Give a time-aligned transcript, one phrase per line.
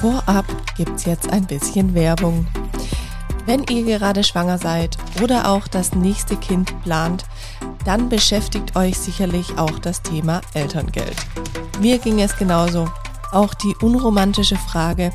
[0.00, 0.46] Vorab
[0.78, 2.46] gibt's jetzt ein bisschen Werbung.
[3.44, 7.26] Wenn ihr gerade schwanger seid oder auch das nächste Kind plant,
[7.84, 11.16] dann beschäftigt euch sicherlich auch das Thema Elterngeld.
[11.80, 12.90] Mir ging es genauso.
[13.32, 15.12] Auch die unromantische Frage,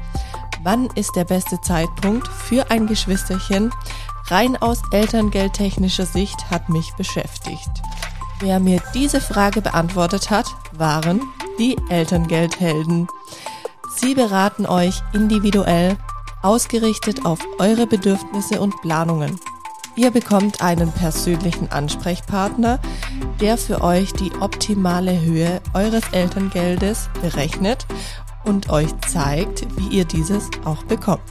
[0.62, 3.72] wann ist der beste Zeitpunkt für ein Geschwisterchen,
[4.28, 7.72] rein aus elterngeldtechnischer Sicht hat mich beschäftigt.
[8.40, 11.22] Wer mir diese Frage beantwortet hat, waren
[11.58, 13.08] die Elterngeldhelden.
[13.96, 15.98] Sie beraten euch individuell,
[16.42, 19.40] ausgerichtet auf eure Bedürfnisse und Planungen.
[19.96, 22.80] Ihr bekommt einen persönlichen Ansprechpartner,
[23.40, 27.86] der für euch die optimale Höhe eures Elterngeldes berechnet
[28.46, 31.22] und euch zeigt, wie ihr dieses auch bekommt.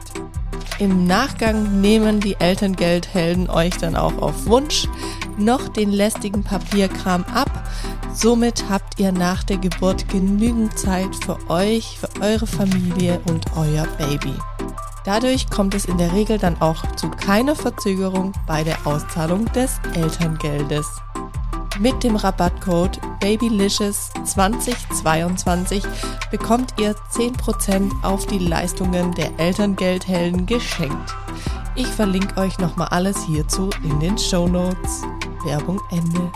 [0.80, 4.88] Im Nachgang nehmen die Elterngeldhelden euch dann auch auf Wunsch
[5.38, 7.68] noch den lästigen Papierkram ab.
[8.12, 13.86] Somit habt ihr nach der Geburt genügend Zeit für euch, für eure Familie und euer
[13.98, 14.34] Baby.
[15.04, 19.78] Dadurch kommt es in der Regel dann auch zu keiner Verzögerung bei der Auszahlung des
[19.94, 20.86] Elterngeldes.
[21.80, 25.82] Mit dem Rabattcode Babylicious2022
[26.30, 31.12] bekommt ihr 10% auf die Leistungen der Elterngeldhelden geschenkt.
[31.74, 35.02] Ich verlinke euch nochmal alles hierzu in den Show Notes.
[35.44, 36.30] Werbung Ende.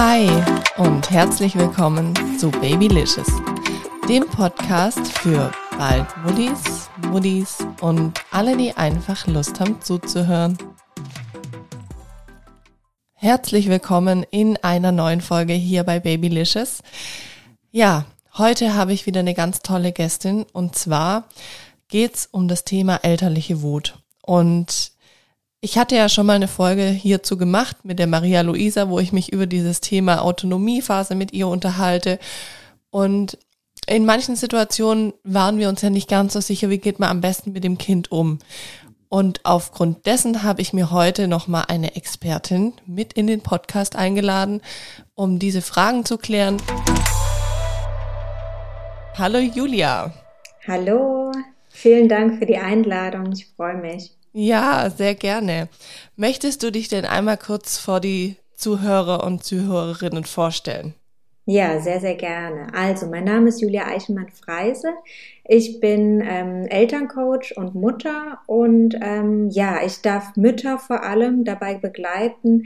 [0.00, 0.28] Hi
[0.76, 3.26] und herzlich willkommen zu Babylicious,
[4.08, 10.56] dem Podcast für bald Muddis, Muddis und alle, die einfach Lust haben zuzuhören.
[13.14, 16.80] Herzlich willkommen in einer neuen Folge hier bei Babylicious.
[17.72, 18.04] Ja,
[18.36, 21.24] heute habe ich wieder eine ganz tolle Gästin und zwar
[21.88, 23.98] geht's um das Thema elterliche Wut.
[24.22, 24.92] Und
[25.60, 29.12] ich hatte ja schon mal eine Folge hierzu gemacht mit der Maria Luisa, wo ich
[29.12, 32.20] mich über dieses Thema Autonomiephase mit ihr unterhalte.
[32.90, 33.38] Und
[33.86, 37.20] in manchen Situationen waren wir uns ja nicht ganz so sicher, wie geht man am
[37.20, 38.38] besten mit dem Kind um.
[39.08, 44.60] Und aufgrund dessen habe ich mir heute nochmal eine Expertin mit in den Podcast eingeladen,
[45.14, 46.58] um diese Fragen zu klären.
[49.16, 50.12] Hallo Julia.
[50.68, 51.32] Hallo,
[51.70, 53.32] vielen Dank für die Einladung.
[53.32, 54.17] Ich freue mich.
[54.32, 55.68] Ja, sehr gerne.
[56.16, 60.94] Möchtest du dich denn einmal kurz vor die Zuhörer und Zuhörerinnen vorstellen?
[61.50, 62.66] Ja, sehr, sehr gerne.
[62.74, 64.92] Also, mein Name ist Julia Eichelmann-Freise.
[65.44, 71.76] Ich bin ähm, Elterncoach und Mutter und ähm, ja, ich darf Mütter vor allem dabei
[71.76, 72.64] begleiten,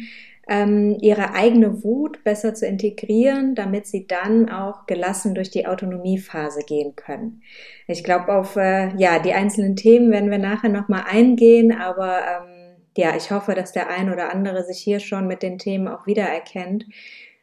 [0.49, 6.63] ähm, ihre eigene Wut besser zu integrieren, damit sie dann auch gelassen durch die Autonomiephase
[6.67, 7.43] gehen können.
[7.87, 12.77] Ich glaube, auf äh, ja die einzelnen Themen werden wir nachher nochmal eingehen, aber ähm,
[12.97, 16.07] ja, ich hoffe, dass der ein oder andere sich hier schon mit den Themen auch
[16.07, 16.87] wiedererkennt.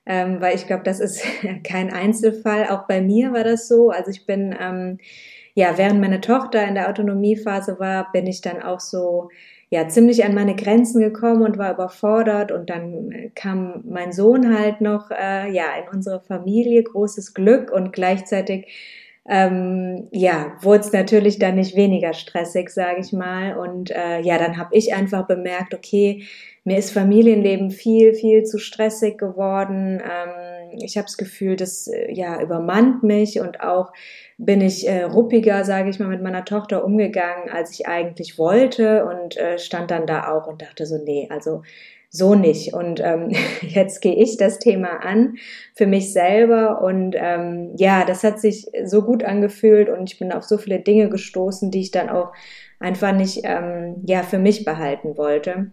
[0.06, 1.24] Ähm, weil ich glaube, das ist
[1.64, 2.68] kein Einzelfall.
[2.70, 3.90] Auch bei mir war das so.
[3.92, 4.98] Also ich bin, ähm,
[5.54, 9.30] ja, während meine Tochter in der Autonomiephase war, bin ich dann auch so
[9.69, 12.52] ja ziemlich an meine Grenzen gekommen und war überfordert.
[12.52, 16.84] Und dann äh, kam mein Sohn halt noch äh, ja in unsere Familie.
[16.84, 17.72] Großes Glück.
[17.72, 18.68] Und gleichzeitig
[19.28, 23.57] ähm, ja wurde es natürlich dann nicht weniger stressig sage ich mal.
[23.57, 26.24] Und äh, ja dann habe ich einfach bemerkt okay
[26.66, 30.01] mir ist Familienleben viel viel zu stressig geworden.
[30.03, 33.91] Ähm, ich habe das Gefühl das äh, ja übermannt mich und auch
[34.40, 39.06] bin ich äh, ruppiger, sage ich mal, mit meiner Tochter umgegangen, als ich eigentlich wollte
[39.06, 41.62] und äh, stand dann da auch und dachte so, nee, also
[42.10, 42.74] so nicht.
[42.74, 45.36] Und ähm, jetzt gehe ich das Thema an
[45.76, 50.32] für mich selber und ähm, ja, das hat sich so gut angefühlt und ich bin
[50.32, 52.32] auf so viele Dinge gestoßen, die ich dann auch
[52.80, 55.72] einfach nicht ähm, ja für mich behalten wollte.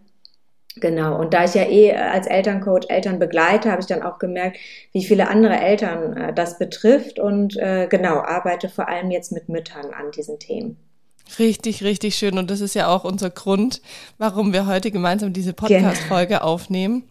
[0.79, 4.57] Genau, und da ich ja eh als Elterncoach Eltern begleite, habe ich dann auch gemerkt,
[4.91, 9.49] wie viele andere Eltern äh, das betrifft und äh, genau, arbeite vor allem jetzt mit
[9.49, 10.77] Müttern an diesen Themen.
[11.39, 12.37] Richtig, richtig schön.
[12.37, 13.81] Und das ist ja auch unser Grund,
[14.17, 15.53] warum wir heute gemeinsam diese.
[15.53, 16.41] Podcast-Folge genau.
[16.41, 17.03] aufnehmen.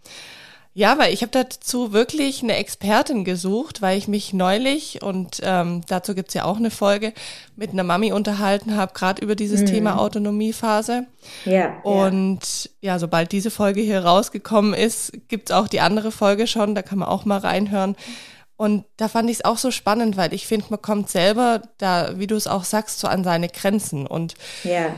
[0.76, 5.81] Ja, weil ich habe dazu wirklich eine Expertin gesucht, weil ich mich neulich, und ähm,
[5.88, 7.14] dazu gibt's ja auch eine Folge,
[7.56, 9.67] mit einer Mami unterhalten habe, gerade über dieses mhm.
[9.69, 11.06] Thema Autonomiephase.
[11.46, 11.81] Ja.
[11.82, 12.93] Und ja.
[12.93, 16.99] ja, sobald diese Folge hier rausgekommen ist, gibt's auch die andere Folge schon, da kann
[16.99, 17.96] man auch mal reinhören.
[18.58, 22.19] Und da fand ich es auch so spannend, weil ich finde, man kommt selber da,
[22.19, 24.06] wie du es auch sagst, so an seine Grenzen.
[24.06, 24.94] Und ja.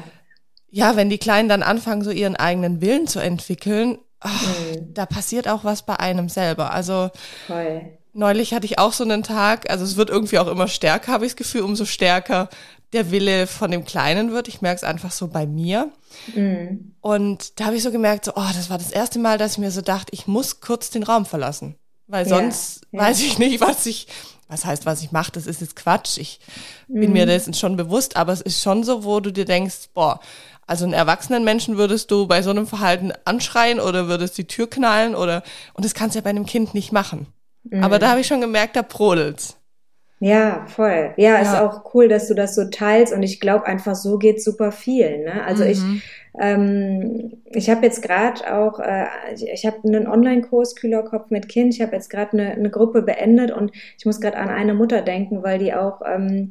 [0.70, 4.94] ja, wenn die Kleinen dann anfangen, so ihren eigenen Willen zu entwickeln, ach, mhm.
[4.94, 6.72] da passiert auch was bei einem selber.
[6.72, 7.10] Also
[7.46, 7.98] Voll.
[8.12, 11.26] neulich hatte ich auch so einen Tag, also es wird irgendwie auch immer stärker, habe
[11.26, 12.48] ich das Gefühl, umso stärker
[12.92, 14.48] der Wille von dem Kleinen wird.
[14.48, 15.92] Ich merke es einfach so bei mir.
[16.34, 16.94] Mhm.
[17.00, 19.58] Und da habe ich so gemerkt, so, oh, das war das erste Mal, dass ich
[19.58, 21.76] mir so dachte, ich muss kurz den Raum verlassen.
[22.06, 23.06] Weil sonst ja, ja.
[23.06, 24.06] weiß ich nicht, was ich,
[24.48, 26.16] was heißt, was ich mache, das ist jetzt Quatsch.
[26.16, 26.40] Ich
[26.88, 27.00] mhm.
[27.00, 27.28] bin mir mhm.
[27.28, 30.20] dessen schon bewusst, aber es ist schon so, wo du dir denkst, boah,
[30.68, 34.68] also einen erwachsenen Menschen würdest du bei so einem Verhalten anschreien oder würdest die Tür
[34.68, 35.42] knallen oder,
[35.72, 37.26] und das kannst du ja bei einem Kind nicht machen.
[37.64, 37.82] Mhm.
[37.82, 39.56] Aber da habe ich schon gemerkt, da brodelt's.
[40.20, 41.14] Ja, voll.
[41.16, 44.18] Ja, ja, ist auch cool, dass du das so teilst und ich glaube einfach, so
[44.18, 45.24] geht super viel.
[45.24, 45.44] Ne?
[45.44, 45.70] Also mhm.
[45.70, 45.78] ich,
[46.40, 51.72] ähm, ich habe jetzt gerade auch, äh, ich, ich habe einen Online-Kurs Kühlerkopf mit Kind.
[51.72, 55.02] Ich habe jetzt gerade eine, eine Gruppe beendet und ich muss gerade an eine Mutter
[55.02, 56.50] denken, weil die auch ähm,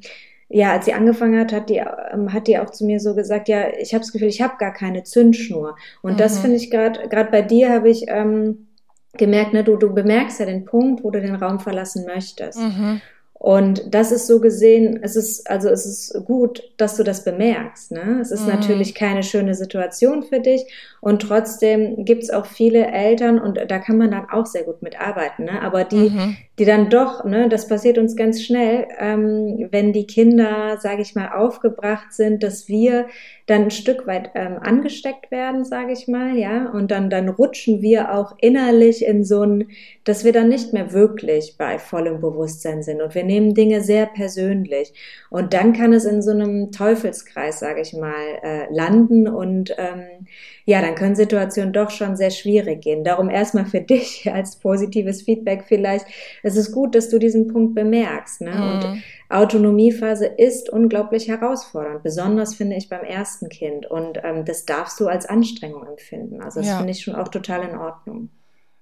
[0.50, 1.84] ja, als sie angefangen hat, hat die,
[2.14, 4.56] ähm, hat die auch zu mir so gesagt, ja, ich habe das Gefühl, ich habe
[4.58, 5.76] gar keine Zündschnur.
[6.02, 6.18] Und mhm.
[6.18, 8.68] das finde ich gerade, gerade bei dir habe ich ähm,
[9.14, 12.60] gemerkt, ne, du, du bemerkst ja den Punkt, wo du den Raum verlassen möchtest.
[12.60, 13.02] Mhm.
[13.40, 17.92] Und das ist so gesehen, es ist, also es ist gut, dass du das bemerkst.
[17.92, 18.20] Ne?
[18.20, 18.54] Es ist mhm.
[18.54, 20.66] natürlich keine schöne Situation für dich
[21.08, 25.46] und trotzdem gibt's auch viele Eltern und da kann man dann auch sehr gut mitarbeiten.
[25.46, 25.62] Ne?
[25.62, 26.36] Aber die, mhm.
[26.60, 31.16] die dann doch, ne, das passiert uns ganz schnell, ähm, wenn die Kinder, sage ich
[31.16, 33.06] mal, aufgebracht sind, dass wir
[33.46, 37.82] dann ein Stück weit ähm, angesteckt werden, sage ich mal, ja, und dann dann rutschen
[37.82, 39.70] wir auch innerlich in so ein,
[40.04, 44.08] dass wir dann nicht mehr wirklich bei vollem Bewusstsein sind und wir nehmen Dinge sehr
[44.08, 44.92] persönlich
[45.30, 50.28] und dann kann es in so einem Teufelskreis, sage ich mal, äh, landen und ähm,
[50.68, 53.06] ja, dann können Situationen doch schon sehr schwierig gehen.
[53.06, 56.06] Darum erstmal für dich als positives Feedback vielleicht.
[56.44, 58.42] Es ist gut, dass du diesen Punkt bemerkst.
[58.42, 58.52] Ne?
[58.52, 58.64] Mhm.
[58.64, 63.86] Und Autonomiephase ist unglaublich herausfordernd, besonders finde ich beim ersten Kind.
[63.86, 66.42] Und ähm, das darfst du als Anstrengung empfinden.
[66.42, 66.78] Also das ja.
[66.78, 68.30] finde ich schon auch total in Ordnung.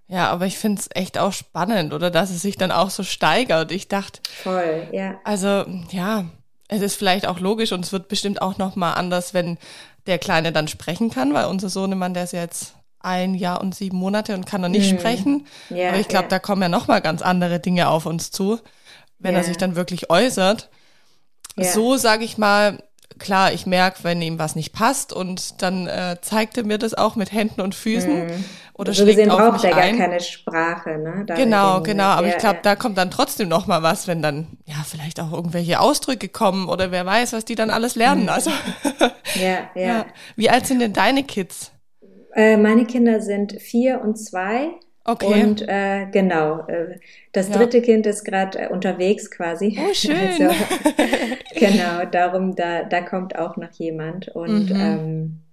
[0.08, 3.04] Ja, aber ich finde es echt auch spannend, oder dass es sich dann auch so
[3.04, 3.72] steigert.
[3.72, 4.22] Ich dachte.
[4.44, 5.20] Voll, ja.
[5.24, 6.26] Also, ja,
[6.68, 9.58] es ist vielleicht auch logisch und es wird bestimmt auch nochmal anders, wenn
[10.07, 13.98] der Kleine dann sprechen kann, weil unser Sohnemann, der ist jetzt ein Jahr und sieben
[13.98, 15.00] Monate und kann noch nicht mhm.
[15.00, 15.48] sprechen.
[15.69, 16.30] Ja, Aber ich glaube, ja.
[16.30, 18.60] da kommen ja nochmal ganz andere Dinge auf uns zu,
[19.19, 19.42] wenn ja.
[19.42, 20.69] er sich dann wirklich äußert.
[21.57, 22.84] So sage ich mal,
[23.18, 26.94] klar, ich merke, wenn ihm was nicht passt und dann äh, zeigt er mir das
[26.94, 28.25] auch mit Händen und Füßen.
[28.25, 28.46] Mhm.
[28.77, 31.24] Oder so schlägt gesehen auf braucht er gar keine Sprache, ne?
[31.25, 32.04] Da genau, genau.
[32.04, 32.62] Aber ich glaube, ja.
[32.62, 36.68] da kommt dann trotzdem noch mal was, wenn dann ja vielleicht auch irgendwelche Ausdrücke kommen
[36.68, 38.24] oder wer weiß, was die dann alles lernen.
[38.24, 38.30] Mhm.
[38.30, 38.50] Also
[39.36, 40.06] ja, ja, ja.
[40.36, 41.72] Wie alt sind denn deine Kids?
[42.33, 44.72] Äh, meine Kinder sind vier und zwei.
[45.06, 45.44] Okay.
[45.44, 47.00] Und äh, genau, äh,
[47.31, 47.83] das dritte ja.
[47.83, 49.80] Kind ist gerade äh, unterwegs quasi.
[49.80, 50.18] Oh, schön.
[50.18, 50.54] Also,
[51.56, 54.27] genau, darum, da, da kommt auch noch jemand.
[54.30, 54.81] Und mhm.
[54.81, 55.45] ähm,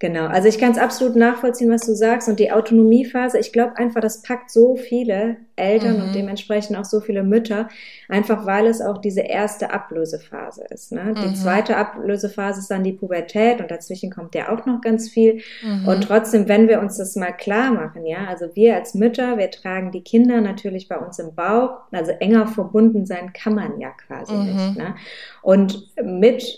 [0.00, 2.26] Genau, also ich kann es absolut nachvollziehen, was du sagst.
[2.26, 6.02] Und die Autonomiephase, ich glaube einfach, das packt so viele Eltern mhm.
[6.04, 7.68] und dementsprechend auch so viele Mütter,
[8.08, 10.90] einfach weil es auch diese erste Ablösephase ist.
[10.90, 11.12] Ne?
[11.22, 11.34] Die mhm.
[11.34, 15.42] zweite Ablösephase ist dann die Pubertät und dazwischen kommt ja auch noch ganz viel.
[15.62, 15.86] Mhm.
[15.86, 19.50] Und trotzdem, wenn wir uns das mal klar machen, ja, also wir als Mütter, wir
[19.50, 23.90] tragen die Kinder natürlich bei uns im Bauch, also enger verbunden sein kann man ja
[23.90, 24.46] quasi mhm.
[24.46, 24.76] nicht.
[24.78, 24.94] Ne?
[25.42, 26.56] Und mit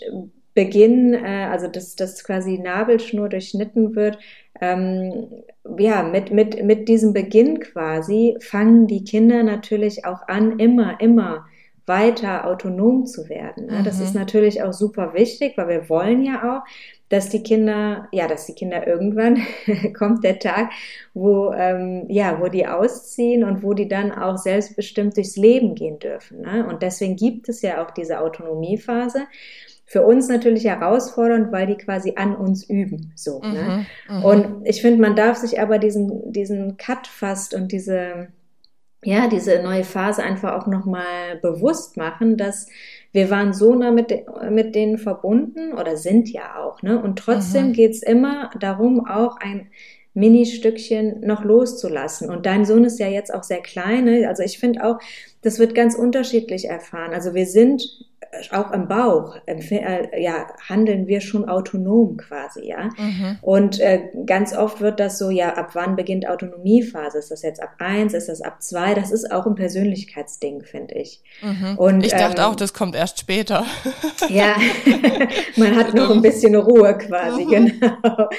[0.53, 4.19] Beginn, äh, also dass, dass quasi Nabelschnur durchschnitten wird,
[4.61, 5.27] ähm,
[5.77, 11.45] ja, mit, mit, mit diesem Beginn quasi fangen die Kinder natürlich auch an, immer, immer
[11.85, 13.65] weiter autonom zu werden.
[13.65, 13.79] Ne?
[13.79, 13.83] Mhm.
[13.83, 16.69] Das ist natürlich auch super wichtig, weil wir wollen ja auch,
[17.09, 19.39] dass die Kinder, ja, dass die Kinder irgendwann
[19.97, 20.71] kommt der Tag,
[21.13, 25.99] wo ähm, ja, wo die ausziehen und wo die dann auch selbstbestimmt durchs Leben gehen
[25.99, 26.41] dürfen.
[26.41, 26.65] Ne?
[26.65, 29.27] Und deswegen gibt es ja auch diese Autonomiephase
[29.93, 33.11] für uns natürlich herausfordernd, weil die quasi an uns üben.
[33.15, 33.41] So.
[33.41, 33.47] Ne?
[33.47, 33.85] Mhm, ne?
[34.09, 34.25] Mhm.
[34.25, 38.29] Und ich finde, man darf sich aber diesen, diesen Cut fast und diese,
[39.03, 42.69] ja, diese neue Phase einfach auch nochmal bewusst machen, dass
[43.11, 44.11] wir waren so nah mit,
[44.49, 46.99] mit denen verbunden oder sind ja auch, ne?
[46.99, 47.73] Und trotzdem mhm.
[47.73, 49.67] geht's immer darum, auch ein
[50.15, 52.31] Mini-Stückchen noch loszulassen.
[52.31, 54.05] Und dein Sohn ist ja jetzt auch sehr klein.
[54.05, 54.27] Ne?
[54.27, 54.99] Also ich finde auch,
[55.41, 57.13] das wird ganz unterschiedlich erfahren.
[57.13, 57.83] Also wir sind
[58.51, 62.89] auch im Bauch äh, ja, handeln wir schon autonom quasi, ja.
[62.97, 63.37] Mhm.
[63.41, 67.19] Und äh, ganz oft wird das so, ja, ab wann beginnt Autonomiephase?
[67.19, 68.13] Ist das jetzt ab eins?
[68.13, 68.93] Ist das ab zwei?
[68.93, 71.21] Das ist auch ein Persönlichkeitsding, finde ich.
[71.41, 71.77] Mhm.
[71.77, 73.65] Und, ich dachte ähm, auch, das kommt erst später.
[74.29, 74.55] ja,
[75.55, 78.29] man hat noch ein bisschen Ruhe quasi, genau.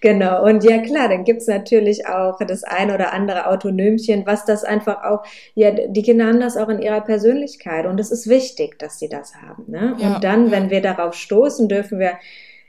[0.00, 0.44] genau.
[0.44, 5.04] Und ja, klar, dann gibt's natürlich auch das ein oder andere Autonomchen, was das einfach
[5.04, 5.22] auch,
[5.54, 9.08] ja, die Kinder haben das auch in ihrer Persönlichkeit und es ist wichtig, dass sie
[9.08, 9.64] das haben haben.
[9.68, 9.96] Ne?
[9.98, 12.12] Ja, und dann, wenn wir darauf stoßen, dürfen wir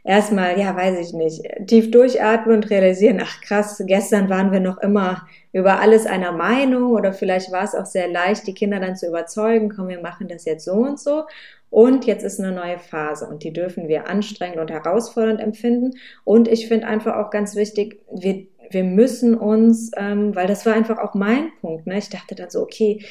[0.06, 4.78] erstmal, ja, weiß ich nicht, tief durchatmen und realisieren, ach krass, gestern waren wir noch
[4.78, 8.96] immer über alles einer Meinung oder vielleicht war es auch sehr leicht, die Kinder dann
[8.96, 11.24] zu überzeugen, komm, wir machen das jetzt so und so.
[11.72, 15.98] Und jetzt ist eine neue Phase und die dürfen wir anstrengend und herausfordernd empfinden.
[16.24, 20.74] Und ich finde einfach auch ganz wichtig, wir, wir müssen uns, ähm, weil das war
[20.74, 21.88] einfach auch mein Punkt.
[21.88, 21.98] Ne?
[21.98, 23.02] Ich dachte dann so, okay,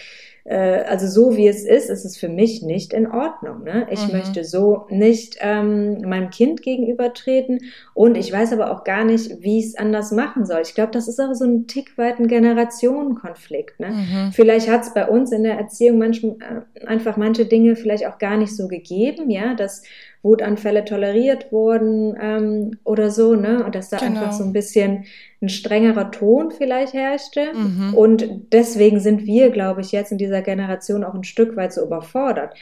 [0.44, 3.64] äh, also so wie es ist, ist es für mich nicht in Ordnung.
[3.64, 3.86] Ne?
[3.90, 4.12] Ich mhm.
[4.12, 7.60] möchte so nicht ähm, meinem Kind gegenübertreten
[7.94, 10.60] und ich weiß aber auch gar nicht, wie ich es anders machen soll.
[10.62, 13.80] Ich glaube, das ist auch so ein Tick weit ein Generationenkonflikt.
[13.80, 13.88] Ne?
[13.88, 14.32] Mhm.
[14.32, 16.36] Vielleicht hat es bei uns in der Erziehung manchmal
[16.74, 19.82] äh, einfach manche Dinge vielleicht auch gar nicht so gegeben, ja, dass
[20.24, 23.62] Wutanfälle toleriert wurden ähm, oder so, ne?
[23.64, 24.20] Und dass da genau.
[24.20, 25.04] einfach so ein bisschen
[25.42, 27.52] ein strengerer Ton vielleicht herrschte.
[27.52, 27.94] Mhm.
[27.94, 31.84] Und deswegen sind wir, glaube ich, jetzt in dieser Generation auch ein Stück weit so
[31.84, 32.54] überfordert.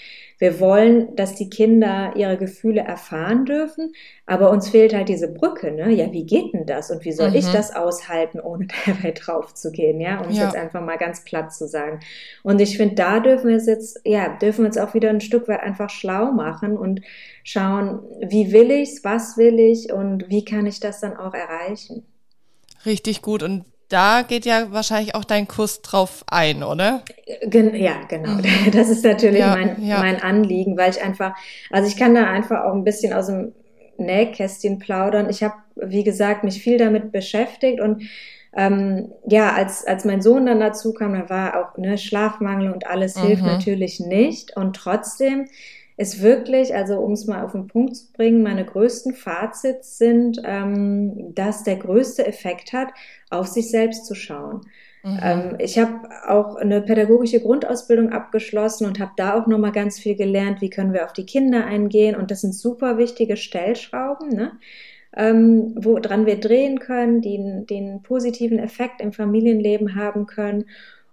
[0.42, 3.94] Wir wollen, dass die Kinder ihre Gefühle erfahren dürfen,
[4.26, 5.92] aber uns fehlt halt diese Brücke, ne?
[5.92, 6.90] Ja, wie geht denn das?
[6.90, 7.36] Und wie soll mhm.
[7.36, 10.20] ich das aushalten, ohne dabei drauf zu gehen, ja?
[10.20, 10.46] Um es ja.
[10.46, 12.00] jetzt einfach mal ganz platt zu sagen.
[12.42, 15.20] Und ich finde, da dürfen wir es jetzt, ja, dürfen wir uns auch wieder ein
[15.20, 17.02] Stück weit einfach schlau machen und
[17.44, 22.04] schauen, wie will ich's, was will ich und wie kann ich das dann auch erreichen.
[22.84, 23.44] Richtig gut.
[23.44, 27.02] Und da geht ja wahrscheinlich auch dein Kurs drauf ein, oder?
[27.44, 28.30] Gen ja, genau.
[28.30, 28.44] Mhm.
[28.72, 29.98] Das ist natürlich ja, mein, ja.
[29.98, 31.34] mein Anliegen, weil ich einfach,
[31.70, 33.52] also ich kann da einfach auch ein bisschen aus dem
[33.98, 35.28] Nähkästchen plaudern.
[35.28, 38.02] Ich habe, wie gesagt, mich viel damit beschäftigt und
[38.54, 42.86] ähm, ja, als, als mein Sohn dann dazu kam, da war auch ne, Schlafmangel und
[42.86, 43.22] alles mhm.
[43.22, 44.56] hilft natürlich nicht.
[44.56, 45.46] Und trotzdem
[46.02, 50.42] ist wirklich, also um es mal auf den Punkt zu bringen, meine größten Fazits sind,
[50.44, 52.88] ähm, dass der größte Effekt hat,
[53.30, 54.62] auf sich selbst zu schauen.
[55.04, 55.20] Mhm.
[55.22, 60.16] Ähm, ich habe auch eine pädagogische Grundausbildung abgeschlossen und habe da auch nochmal ganz viel
[60.16, 62.16] gelernt, wie können wir auf die Kinder eingehen.
[62.16, 64.52] Und das sind super wichtige Stellschrauben, ne?
[65.16, 70.64] ähm, woran wir drehen können, die den positiven Effekt im Familienleben haben können.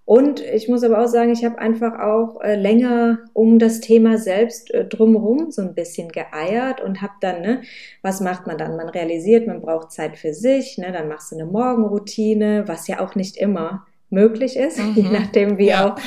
[0.09, 4.17] Und ich muss aber auch sagen, ich habe einfach auch äh, länger um das Thema
[4.17, 7.61] selbst äh, drumherum so ein bisschen geeiert und habe dann, ne,
[8.01, 8.75] was macht man dann?
[8.75, 13.01] Man realisiert, man braucht Zeit für sich, ne, dann machst du eine Morgenroutine, was ja
[13.01, 14.93] auch nicht immer möglich ist, mhm.
[14.95, 15.93] je nachdem wie ja.
[15.93, 15.99] auch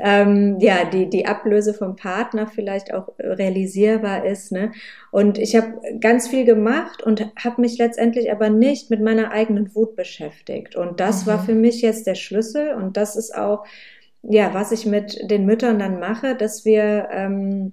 [0.00, 4.52] ähm, ja die die Ablöse vom Partner vielleicht auch realisierbar ist.
[4.52, 4.72] Ne?
[5.10, 9.74] Und ich habe ganz viel gemacht und habe mich letztendlich aber nicht mit meiner eigenen
[9.74, 10.76] Wut beschäftigt.
[10.76, 11.30] Und das mhm.
[11.30, 13.64] war für mich jetzt der Schlüssel und das ist auch
[14.22, 17.72] ja was ich mit den Müttern dann mache, dass wir ähm,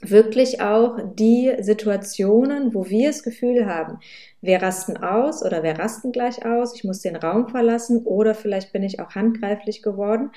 [0.00, 3.98] wirklich auch die Situationen, wo wir das Gefühl haben,
[4.40, 8.72] wir rasten aus oder wir rasten gleich aus, ich muss den Raum verlassen oder vielleicht
[8.72, 10.30] bin ich auch handgreiflich geworden,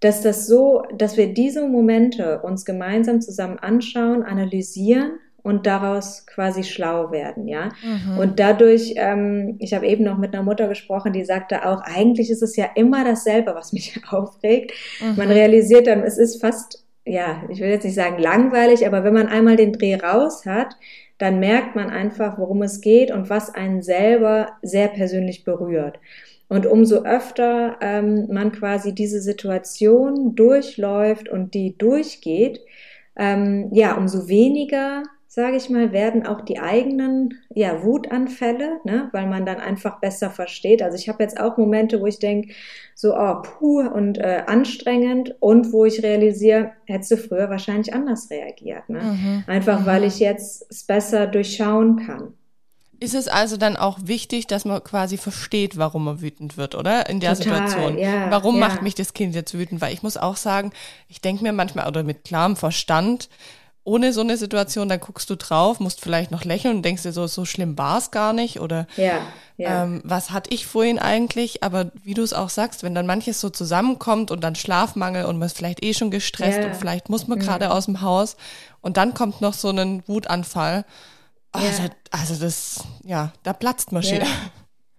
[0.00, 6.64] dass das so, dass wir diese Momente uns gemeinsam zusammen anschauen, analysieren und daraus quasi
[6.64, 7.68] schlau werden, ja.
[7.84, 8.18] Mhm.
[8.18, 12.30] Und dadurch, ähm, ich habe eben noch mit einer Mutter gesprochen, die sagte auch, eigentlich
[12.30, 14.72] ist es ja immer dasselbe, was mich aufregt.
[15.00, 15.16] Mhm.
[15.16, 19.14] Man realisiert dann, es ist fast ja, ich will jetzt nicht sagen langweilig, aber wenn
[19.14, 20.76] man einmal den Dreh raus hat,
[21.18, 25.98] dann merkt man einfach, worum es geht und was einen selber sehr persönlich berührt.
[26.48, 32.60] Und umso öfter ähm, man quasi diese Situation durchläuft und die durchgeht,
[33.16, 35.02] ähm, ja, umso weniger
[35.36, 40.30] sage ich mal, werden auch die eigenen ja, Wutanfälle, ne, weil man dann einfach besser
[40.30, 40.82] versteht.
[40.82, 42.54] Also ich habe jetzt auch Momente, wo ich denke,
[42.94, 48.30] so, oh, puh und äh, anstrengend und wo ich realisiere, hättest du früher wahrscheinlich anders
[48.30, 48.88] reagiert.
[48.88, 49.02] Ne?
[49.02, 49.44] Mhm.
[49.46, 50.06] Einfach weil mhm.
[50.06, 52.32] ich jetzt es besser durchschauen kann.
[52.98, 57.10] Ist es also dann auch wichtig, dass man quasi versteht, warum man wütend wird, oder?
[57.10, 57.98] In der Total, Situation.
[57.98, 58.68] Ja, warum ja.
[58.68, 59.82] macht mich das Kind jetzt wütend?
[59.82, 60.72] Weil ich muss auch sagen,
[61.10, 63.28] ich denke mir manchmal, oder mit klarem Verstand,
[63.86, 67.12] ohne so eine Situation, dann guckst du drauf, musst vielleicht noch lächeln und denkst dir
[67.12, 69.20] so, so schlimm war es gar nicht oder ja,
[69.56, 69.84] ja.
[69.84, 71.62] Ähm, was hatte ich vorhin eigentlich?
[71.62, 75.38] Aber wie du es auch sagst, wenn dann manches so zusammenkommt und dann Schlafmangel und
[75.38, 76.66] man ist vielleicht eh schon gestresst ja.
[76.66, 78.36] und vielleicht muss man gerade aus dem Haus
[78.80, 80.84] und dann kommt noch so ein Wutanfall.
[81.52, 84.18] Also, also das, ja, da platzt man schon.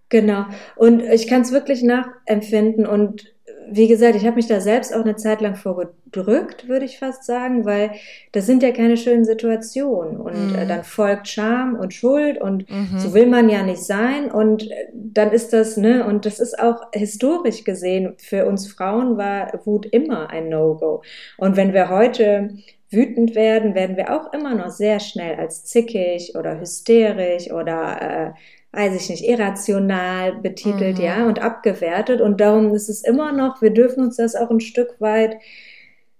[0.08, 0.46] Genau.
[0.74, 3.26] Und ich kann es wirklich nachempfinden und
[3.70, 7.24] wie gesagt, ich habe mich da selbst auch eine Zeit lang vorgedrückt, würde ich fast
[7.24, 7.92] sagen, weil
[8.32, 10.16] das sind ja keine schönen Situationen.
[10.16, 10.68] Und äh, mhm.
[10.68, 12.98] dann folgt Scham und Schuld und mhm.
[12.98, 14.30] so will man ja nicht sein.
[14.30, 19.16] Und äh, dann ist das, ne, und das ist auch historisch gesehen, für uns Frauen
[19.16, 21.02] war Wut immer ein No-Go.
[21.36, 22.50] Und wenn wir heute
[22.90, 28.32] wütend werden, werden wir auch immer noch sehr schnell als zickig oder hysterisch oder äh,
[28.72, 31.04] weiß ich nicht, irrational betitelt, mhm.
[31.04, 32.20] ja, und abgewertet.
[32.20, 35.36] Und darum ist es immer noch, wir dürfen uns das auch ein Stück weit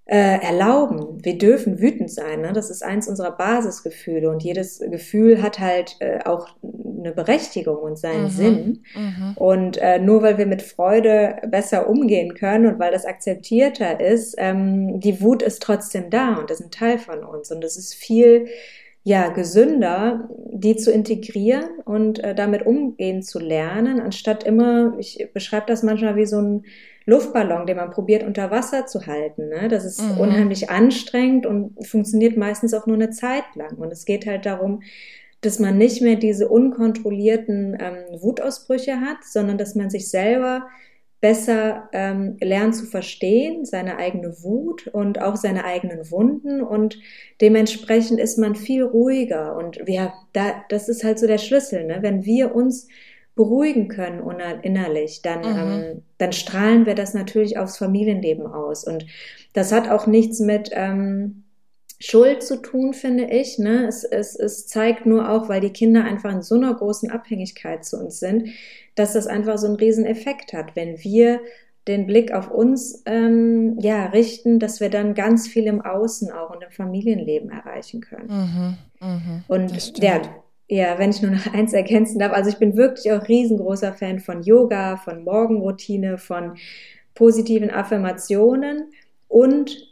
[0.09, 1.23] äh, erlauben.
[1.23, 2.41] Wir dürfen wütend sein.
[2.41, 2.55] Ne?
[2.55, 4.31] Das ist eins unserer Basisgefühle.
[4.31, 8.31] Und jedes Gefühl hat halt äh, auch eine Berechtigung und seinen mhm.
[8.31, 8.85] Sinn.
[8.97, 9.33] Mhm.
[9.37, 14.35] Und äh, nur weil wir mit Freude besser umgehen können und weil das akzeptierter ist,
[14.39, 17.51] ähm, die Wut ist trotzdem da und ist ein Teil von uns.
[17.51, 18.47] Und es ist viel
[19.09, 25.65] ja, gesünder, die zu integrieren und äh, damit umgehen zu lernen, anstatt immer, ich beschreibe
[25.67, 26.65] das manchmal wie so ein
[27.07, 29.49] Luftballon, den man probiert unter Wasser zu halten.
[29.49, 29.69] Ne?
[29.69, 30.21] Das ist mhm.
[30.21, 33.79] unheimlich anstrengend und funktioniert meistens auch nur eine Zeit lang.
[33.79, 34.83] Und es geht halt darum,
[35.41, 40.67] dass man nicht mehr diese unkontrollierten ähm, Wutausbrüche hat, sondern dass man sich selber
[41.21, 46.99] besser ähm, lernt zu verstehen, seine eigene Wut und auch seine eigenen Wunden und
[47.41, 51.99] dementsprechend ist man viel ruhiger und ja, da, das ist halt so der Schlüssel, ne?
[52.03, 52.87] wenn wir uns
[53.35, 54.21] beruhigen können
[54.63, 55.83] innerlich, dann, mhm.
[55.83, 59.07] ähm, dann strahlen wir das natürlich aufs Familienleben aus und
[59.53, 61.45] das hat auch nichts mit ähm,
[62.01, 63.59] Schuld zu tun, finde ich.
[63.59, 63.87] Ne?
[63.89, 67.85] Es, es, es zeigt nur auch, weil die Kinder einfach in so einer großen Abhängigkeit
[67.85, 68.51] zu uns sind,
[68.99, 71.41] dass das einfach so einen riesen Effekt hat, wenn wir
[71.87, 76.51] den Blick auf uns ähm, ja richten, dass wir dann ganz viel im Außen auch
[76.51, 78.29] und im Familienleben erreichen können.
[79.01, 80.21] Mhm, mh, und ja,
[80.69, 84.21] ja, wenn ich nur noch eins ergänzen darf, also ich bin wirklich auch riesengroßer Fan
[84.21, 86.59] von Yoga, von Morgenroutine, von
[87.15, 88.93] positiven Affirmationen
[89.29, 89.89] und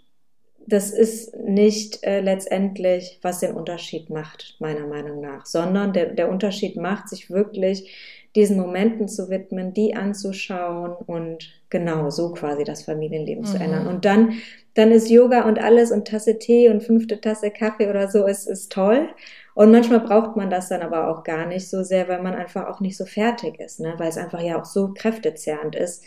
[0.69, 6.29] das ist nicht äh, letztendlich, was den Unterschied macht, meiner Meinung nach, sondern der, der
[6.29, 7.95] Unterschied macht, sich wirklich
[8.37, 13.49] diesen Momenten zu widmen, die anzuschauen und genau so quasi das Familienleben mhm.
[13.49, 13.87] zu ändern.
[13.87, 14.35] Und dann,
[14.75, 18.47] dann ist Yoga und alles und Tasse Tee und fünfte Tasse Kaffee oder so ist,
[18.47, 19.09] ist toll.
[19.55, 22.67] Und manchmal braucht man das dann aber auch gar nicht so sehr, weil man einfach
[22.69, 23.95] auch nicht so fertig ist, ne?
[23.97, 26.05] weil es einfach ja auch so kräftezehrend ist,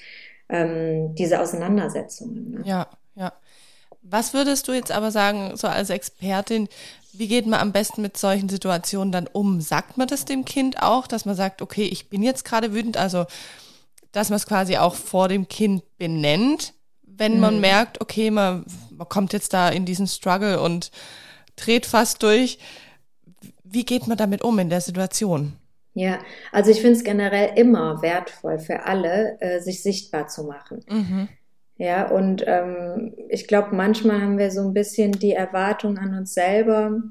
[0.50, 2.52] ähm, diese Auseinandersetzungen.
[2.52, 2.62] Ne?
[2.64, 3.34] Ja, ja.
[4.10, 6.68] Was würdest du jetzt aber sagen, so als Expertin,
[7.14, 9.62] wie geht man am besten mit solchen Situationen dann um?
[9.62, 12.98] Sagt man das dem Kind auch, dass man sagt, okay, ich bin jetzt gerade wütend,
[12.98, 13.26] also
[14.12, 16.74] dass man es quasi auch vor dem Kind benennt,
[17.04, 17.40] wenn mhm.
[17.40, 20.90] man merkt, okay, man, man kommt jetzt da in diesen Struggle und
[21.56, 22.58] dreht fast durch.
[23.64, 25.54] Wie geht man damit um in der Situation?
[25.94, 26.20] Ja,
[26.52, 30.84] also ich finde es generell immer wertvoll für alle, äh, sich sichtbar zu machen.
[30.90, 31.30] Mhm.
[31.80, 36.34] Ja, und ähm, ich glaube, manchmal haben wir so ein bisschen die Erwartung an uns
[36.34, 37.02] selber,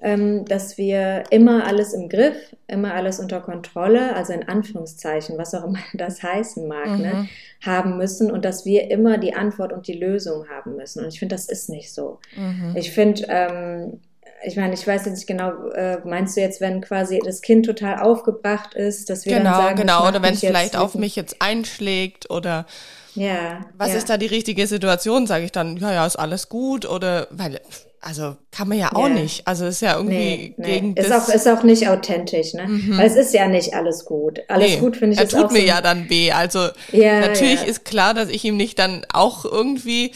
[0.00, 5.54] ähm, dass wir immer alles im Griff, immer alles unter Kontrolle, also in Anführungszeichen, was
[5.54, 7.02] auch immer das heißen mag, ne, mhm.
[7.02, 7.28] ne,
[7.62, 11.04] haben müssen und dass wir immer die Antwort und die Lösung haben müssen.
[11.04, 12.18] Und ich finde, das ist nicht so.
[12.34, 12.72] Mhm.
[12.76, 14.00] Ich finde, ähm,
[14.42, 17.66] ich meine, ich weiß jetzt nicht genau, äh, meinst du jetzt, wenn quasi das Kind
[17.66, 21.14] total aufgebracht ist, dass wir genau, dann sagen, genau, oder wenn es vielleicht auf mich
[21.14, 22.64] jetzt einschlägt oder
[23.18, 23.60] ja.
[23.76, 23.94] Was ja.
[23.96, 25.26] ist da die richtige Situation?
[25.26, 27.60] Sage ich dann, ja, ja, ist alles gut oder weil
[28.00, 29.14] also kann man ja auch ja.
[29.14, 29.46] nicht.
[29.46, 30.66] Also ist ja irgendwie nee, nee.
[30.66, 31.28] gegen ist das.
[31.28, 32.66] Auch, ist auch nicht authentisch, ne?
[32.66, 32.96] Mhm.
[32.96, 34.40] Weil es ist ja nicht alles gut.
[34.48, 35.20] Alles nee, gut finde ich.
[35.20, 36.30] Er tut mir so ja dann weh.
[36.32, 37.66] Also ja, natürlich ja.
[37.66, 40.12] ist klar, dass ich ihm nicht dann auch irgendwie,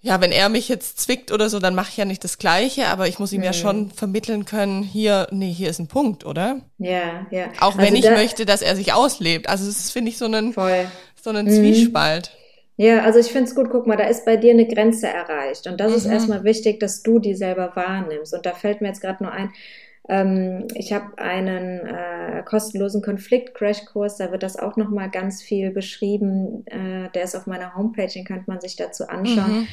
[0.00, 2.88] ja, wenn er mich jetzt zwickt oder so, dann mache ich ja nicht das Gleiche,
[2.88, 3.46] aber ich muss ihm mhm.
[3.46, 6.60] ja schon vermitteln können, hier, nee, hier ist ein Punkt, oder?
[6.78, 7.46] Ja, ja.
[7.60, 9.48] Auch also wenn ich möchte, dass er sich auslebt.
[9.48, 10.52] Also das finde ich so einen.
[10.52, 10.86] Voll
[11.22, 11.50] so einen mhm.
[11.50, 12.32] Zwiespalt.
[12.76, 15.66] Ja, also ich finde es gut, guck mal, da ist bei dir eine Grenze erreicht.
[15.66, 15.96] Und das mhm.
[15.96, 18.32] ist erstmal wichtig, dass du die selber wahrnimmst.
[18.34, 19.50] Und da fällt mir jetzt gerade nur ein,
[20.08, 26.64] ähm, ich habe einen äh, kostenlosen Konflikt-Crash-Kurs, da wird das auch nochmal ganz viel beschrieben.
[26.66, 29.60] Äh, der ist auf meiner Homepage, den könnte man sich dazu anschauen.
[29.60, 29.68] Mhm.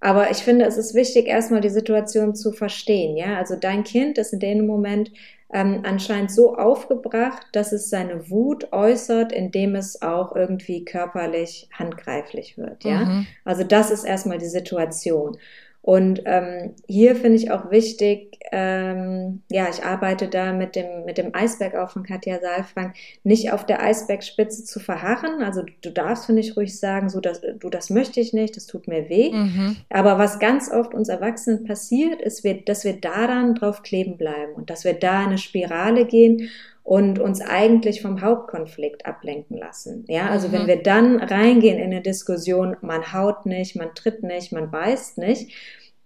[0.00, 3.16] Aber ich finde, es ist wichtig, erstmal die Situation zu verstehen.
[3.16, 5.10] Ja, also dein Kind ist in dem Moment
[5.52, 12.58] ähm, anscheinend so aufgebracht, dass es seine Wut äußert, indem es auch irgendwie körperlich handgreiflich
[12.58, 12.84] wird.
[12.84, 13.26] Ja, mhm.
[13.44, 15.38] also das ist erstmal die Situation.
[15.88, 21.16] Und ähm, hier finde ich auch wichtig, ähm, ja, ich arbeite da mit dem, mit
[21.16, 25.42] dem Eisberg auch von Katja Saalfrank, nicht auf der Eisbergspitze zu verharren.
[25.42, 28.66] Also du darfst, finde ich, ruhig sagen, so, das, du, das möchte ich nicht, das
[28.66, 29.32] tut mir weh.
[29.32, 29.76] Mhm.
[29.88, 34.18] Aber was ganz oft uns Erwachsenen passiert, ist, wir, dass wir da dann drauf kleben
[34.18, 36.50] bleiben und dass wir da in eine Spirale gehen
[36.84, 40.04] und uns eigentlich vom Hauptkonflikt ablenken lassen.
[40.08, 40.52] Ja, also mhm.
[40.52, 45.16] wenn wir dann reingehen in eine Diskussion, man haut nicht, man tritt nicht, man beißt
[45.16, 45.50] nicht,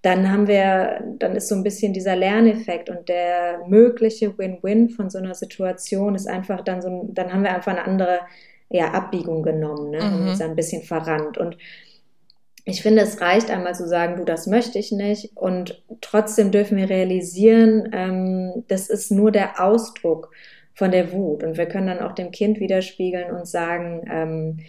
[0.03, 5.11] dann haben wir, dann ist so ein bisschen dieser Lerneffekt und der mögliche Win-Win von
[5.11, 8.21] so einer Situation ist einfach dann so, dann haben wir einfach eine andere
[8.69, 10.15] ja, Abbiegung genommen ne, mhm.
[10.15, 11.57] und uns ein bisschen verrannt und
[12.65, 15.37] ich finde, es reicht einmal zu sagen, du, das möchte ich nicht.
[15.37, 20.31] Und trotzdem dürfen wir realisieren, ähm, das ist nur der Ausdruck
[20.75, 21.43] von der Wut.
[21.43, 24.61] Und wir können dann auch dem Kind widerspiegeln und sagen, ähm,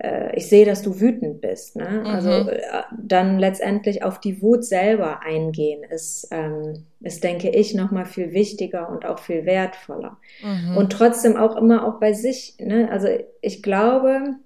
[0.00, 1.76] äh, ich sehe, dass du wütend bist.
[1.76, 2.04] Ne?
[2.06, 2.34] Also, mhm.
[2.34, 2.62] Also äh,
[2.96, 8.88] dann letztendlich auf die Wut selber eingehen, ist, ähm, ist denke ich, nochmal viel wichtiger
[8.88, 10.18] und auch viel wertvoller.
[10.42, 10.76] Mhm.
[10.76, 12.56] Und trotzdem auch immer auch bei sich.
[12.60, 12.88] Ne?
[12.90, 13.08] Also
[13.40, 14.36] ich glaube,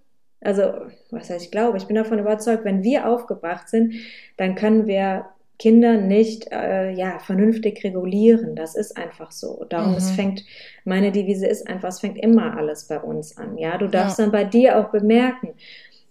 [0.41, 0.63] also
[1.11, 3.95] was heißt ich glaube, ich bin davon überzeugt, wenn wir aufgebracht sind,
[4.37, 5.27] dann können wir
[5.59, 8.57] Kinder nicht äh, ja vernünftig regulieren.
[8.57, 9.65] Das ist einfach so.
[9.69, 9.99] Darum mhm.
[9.99, 10.45] es fängt
[10.85, 13.59] meine Devise ist einfach, es fängt immer alles bei uns an.
[13.59, 14.25] Ja, du darfst ja.
[14.25, 15.55] dann bei dir auch bemerken.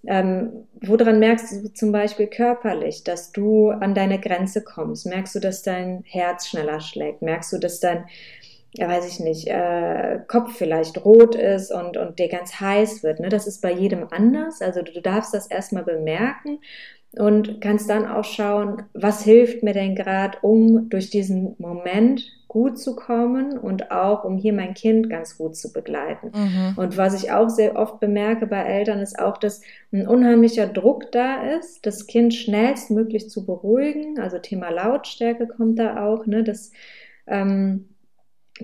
[0.08, 5.06] Ähm, woran merkst du zum Beispiel körperlich, dass du an deine Grenze kommst?
[5.06, 7.22] Merkst du, dass dein Herz schneller schlägt?
[7.22, 8.06] Merkst du, dass dein
[8.74, 13.20] ja, weiß ich nicht, äh, Kopf vielleicht rot ist und, und dir ganz heiß wird.
[13.20, 13.28] Ne?
[13.28, 14.62] Das ist bei jedem anders.
[14.62, 16.60] Also du, du darfst das erstmal bemerken
[17.18, 22.78] und kannst dann auch schauen, was hilft mir denn gerade, um durch diesen Moment gut
[22.78, 26.32] zu kommen und auch um hier mein Kind ganz gut zu begleiten.
[26.34, 26.74] Mhm.
[26.76, 29.62] Und was ich auch sehr oft bemerke bei Eltern ist auch, dass
[29.94, 34.20] ein unheimlicher Druck da ist, das Kind schnellstmöglich zu beruhigen.
[34.20, 36.72] Also Thema Lautstärke kommt da auch, ne, dass
[37.26, 37.86] ähm,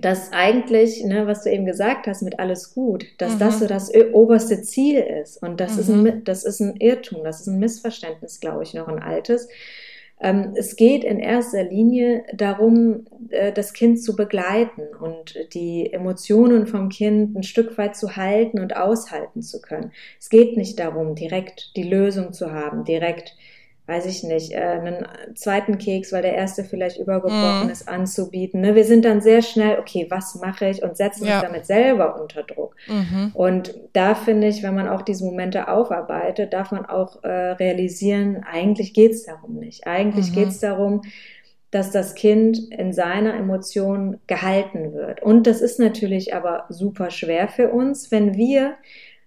[0.00, 3.38] dass eigentlich, ne, was du eben gesagt hast, mit alles gut, dass mhm.
[3.38, 5.42] das so das oberste Ziel ist.
[5.42, 5.80] Und das, mhm.
[5.80, 6.24] ist ein, mhm.
[6.24, 9.48] das ist ein Irrtum, das ist ein Missverständnis, glaube ich, noch ein altes.
[10.20, 16.66] Ähm, es geht in erster Linie darum, äh, das Kind zu begleiten und die Emotionen
[16.66, 19.92] vom Kind ein Stück weit zu halten und aushalten zu können.
[20.18, 23.36] Es geht nicht darum, direkt die Lösung zu haben, direkt
[23.88, 27.70] weiß ich nicht, äh, einen zweiten Keks, weil der erste vielleicht übergebrochen mm.
[27.70, 28.60] ist, anzubieten.
[28.60, 28.74] Ne?
[28.74, 31.36] Wir sind dann sehr schnell, okay, was mache ich und setzen ja.
[31.36, 32.76] uns damit selber unter Druck.
[32.86, 33.30] Mhm.
[33.32, 38.44] Und da finde ich, wenn man auch diese Momente aufarbeitet, darf man auch äh, realisieren,
[38.44, 39.86] eigentlich geht es darum nicht.
[39.86, 40.34] Eigentlich mhm.
[40.34, 41.00] geht es darum,
[41.70, 45.22] dass das Kind in seiner Emotion gehalten wird.
[45.22, 48.74] Und das ist natürlich aber super schwer für uns, wenn wir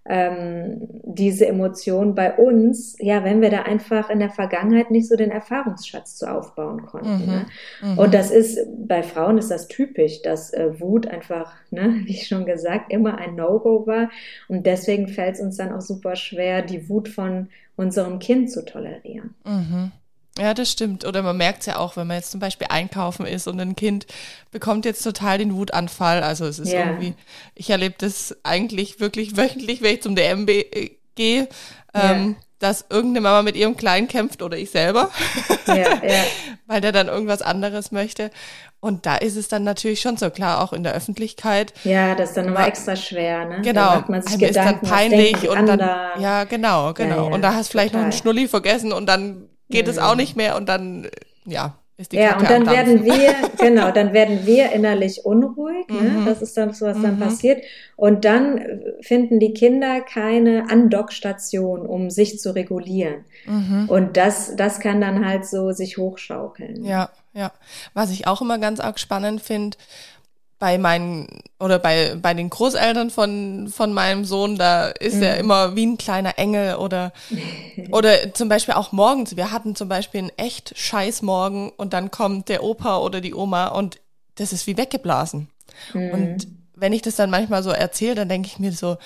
[0.06, 5.16] ähm, diese Emotion bei uns, ja, wenn wir da einfach in der Vergangenheit nicht so
[5.16, 7.22] den Erfahrungsschatz zu aufbauen konnten.
[7.22, 7.26] Mhm.
[7.26, 7.46] Ne?
[7.84, 7.98] Mhm.
[8.00, 12.46] Und das ist, bei Frauen ist das typisch, dass äh, Wut einfach, ne, wie schon
[12.46, 14.10] gesagt, immer ein No-Go war.
[14.48, 18.66] Und deswegen fällt es uns dann auch super schwer, die Wut von unserem Kind zu
[18.66, 19.36] tolerieren.
[19.46, 19.92] Mhm.
[20.42, 21.06] Ja, das stimmt.
[21.06, 23.76] Oder man merkt es ja auch, wenn man jetzt zum Beispiel einkaufen ist und ein
[23.76, 24.08] Kind
[24.50, 26.24] bekommt jetzt total den Wutanfall.
[26.24, 26.80] Also es ist ja.
[26.86, 27.14] irgendwie,
[27.54, 31.48] ich erlebe das eigentlich wirklich wöchentlich, wenn ich zum DMB äh, gehe,
[31.94, 32.14] ja.
[32.14, 35.12] ähm, dass irgendeine Mama mit ihrem Kleinen kämpft oder ich selber,
[35.68, 36.24] ja, ja.
[36.66, 38.32] weil der dann irgendwas anderes möchte.
[38.80, 41.72] Und da ist es dann natürlich schon so klar, auch in der Öffentlichkeit.
[41.84, 43.62] Ja, das ist dann nochmal extra schwer, ne?
[43.62, 43.82] Genau.
[43.82, 45.80] Da macht man sich Gedanken, ist dann peinlich und dann,
[46.20, 47.28] ja, genau, genau.
[47.28, 49.92] und da hast du vielleicht noch einen Schnulli vergessen und dann geht mhm.
[49.92, 51.08] es auch nicht mehr und dann,
[51.46, 55.88] ja, ist die Ja, Kacke und dann werden wir, genau, dann werden wir innerlich unruhig,
[55.88, 56.02] ne?
[56.02, 56.20] mhm.
[56.20, 56.26] ne?
[56.26, 57.04] das ist dann so, was mhm.
[57.04, 57.64] dann passiert.
[57.96, 63.26] Und dann finden die Kinder keine Andockstation, um sich zu regulieren.
[63.46, 63.88] Mhm.
[63.88, 66.84] Und das, das kann dann halt so sich hochschaukeln.
[66.84, 67.52] Ja, ja.
[67.94, 69.78] Was ich auch immer ganz arg spannend finde,
[70.62, 71.28] bei meinen
[71.60, 75.24] oder bei, bei den Großeltern von, von meinem Sohn, da ist mhm.
[75.24, 77.13] er immer wie ein kleiner Engel oder,
[77.91, 79.36] oder zum Beispiel auch morgens.
[79.36, 83.34] Wir hatten zum Beispiel einen echt scheiß Morgen und dann kommt der Opa oder die
[83.34, 84.00] Oma und
[84.36, 85.50] das ist wie weggeblasen.
[85.95, 86.12] Mhm.
[86.12, 88.97] Und wenn ich das dann manchmal so erzähle, dann denke ich mir so,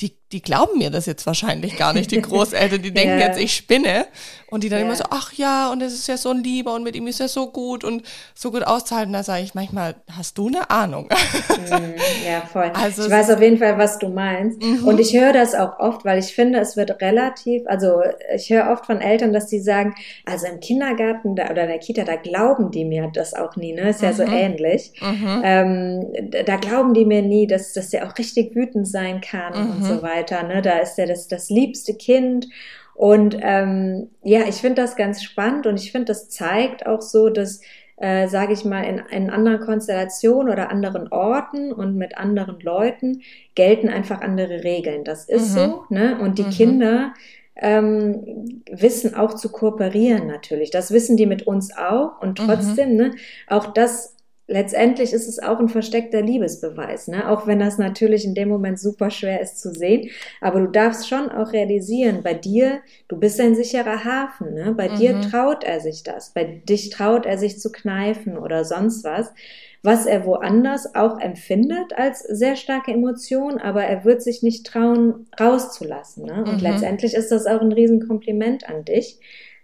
[0.00, 3.26] die, die glauben mir das jetzt wahrscheinlich gar nicht, die Großeltern, die denken ja.
[3.26, 4.06] jetzt, ich spinne.
[4.52, 4.84] Und die dann ja.
[4.84, 7.20] immer so, ach ja, und es ist ja so ein Lieber und mit ihm ist
[7.20, 8.02] ja so gut und
[8.34, 9.10] so gut auszuhalten.
[9.14, 11.08] Da sage ich manchmal, hast du eine Ahnung?
[11.08, 11.94] Mhm.
[12.28, 12.70] Ja, voll.
[12.82, 14.62] Also ich weiß auf jeden Fall, was du meinst.
[14.62, 14.84] Mhm.
[14.86, 18.02] Und ich höre das auch oft, weil ich finde, es wird relativ, also
[18.34, 19.94] ich höre oft von Eltern, dass die sagen,
[20.26, 23.72] also im Kindergarten da, oder in der Kita, da glauben die mir das auch nie,
[23.72, 23.88] ne?
[23.88, 24.16] Ist ja mhm.
[24.16, 24.92] so ähnlich.
[25.00, 25.42] Mhm.
[25.44, 26.06] Ähm,
[26.44, 29.84] da glauben die mir nie, dass, dass der auch richtig wütend sein kann und mhm.
[29.84, 30.21] so weiter.
[30.30, 30.62] Ne?
[30.62, 32.46] Da ist er das, das liebste Kind
[32.94, 37.30] und ähm, ja, ich finde das ganz spannend und ich finde, das zeigt auch so,
[37.30, 37.60] dass,
[37.96, 43.22] äh, sage ich mal, in, in anderen Konstellationen oder anderen Orten und mit anderen Leuten
[43.54, 45.04] gelten einfach andere Regeln.
[45.04, 45.58] Das ist mhm.
[45.58, 45.84] so.
[45.88, 46.18] Ne?
[46.20, 46.50] Und die mhm.
[46.50, 47.14] Kinder
[47.56, 50.70] ähm, wissen auch zu kooperieren natürlich.
[50.70, 52.20] Das wissen die mit uns auch.
[52.20, 52.46] Und mhm.
[52.46, 52.96] trotzdem, mhm.
[52.96, 53.10] ne,
[53.46, 57.28] auch das letztendlich ist es auch ein versteckter Liebesbeweis, ne?
[57.28, 60.10] auch wenn das natürlich in dem Moment super schwer ist zu sehen.
[60.40, 64.74] Aber du darfst schon auch realisieren, bei dir, du bist ein sicherer Hafen, ne?
[64.76, 64.96] bei mhm.
[64.96, 69.32] dir traut er sich das, bei dich traut er sich zu kneifen oder sonst was,
[69.84, 75.26] was er woanders auch empfindet als sehr starke Emotion, aber er wird sich nicht trauen,
[75.40, 76.24] rauszulassen.
[76.26, 76.44] Ne?
[76.44, 76.60] Und mhm.
[76.60, 79.18] letztendlich ist das auch ein Riesenkompliment an dich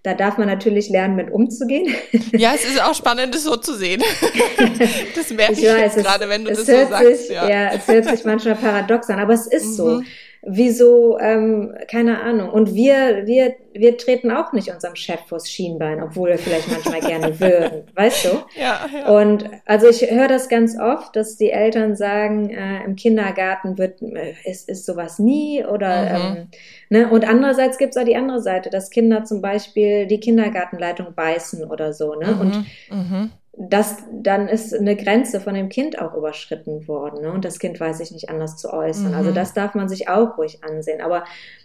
[0.09, 1.95] da darf man natürlich lernen, mit umzugehen.
[2.33, 4.03] Ja, es ist auch spannend, das so zu sehen.
[5.15, 7.27] Das merke ich, ich weiß, jetzt gerade, wenn du das so sagst.
[7.27, 7.49] Sich, ja.
[7.49, 7.71] ja.
[7.73, 9.75] es hört sich manchmal paradox an, aber es ist mhm.
[9.75, 10.03] so.
[10.43, 12.51] Wieso, ähm, keine Ahnung.
[12.51, 17.01] Und wir, wir, wir treten auch nicht unserem Chef vors Schienbein, obwohl wir vielleicht manchmal
[17.01, 18.29] gerne würden, weißt du?
[18.61, 19.09] Ja, ja.
[19.21, 24.01] Und also ich höre das ganz oft, dass die Eltern sagen, äh, im Kindergarten wird,
[24.03, 26.37] äh, ist, ist sowas nie oder, Mhm.
[26.37, 26.49] ähm,
[26.89, 27.11] ne?
[27.11, 31.93] Und andererseits gibt's auch die andere Seite, dass Kinder zum Beispiel die Kindergartenleitung beißen oder
[31.93, 32.37] so, ne?
[32.41, 33.31] Und Mhm.
[33.61, 37.23] Das, dann ist eine Grenze von dem Kind auch überschritten worden.
[37.23, 37.33] Ne?
[37.33, 39.09] Und das Kind weiß sich nicht anders zu äußern.
[39.11, 39.15] Mhm.
[39.17, 41.01] Also das darf man sich auch ruhig ansehen.
[41.01, 41.25] Aber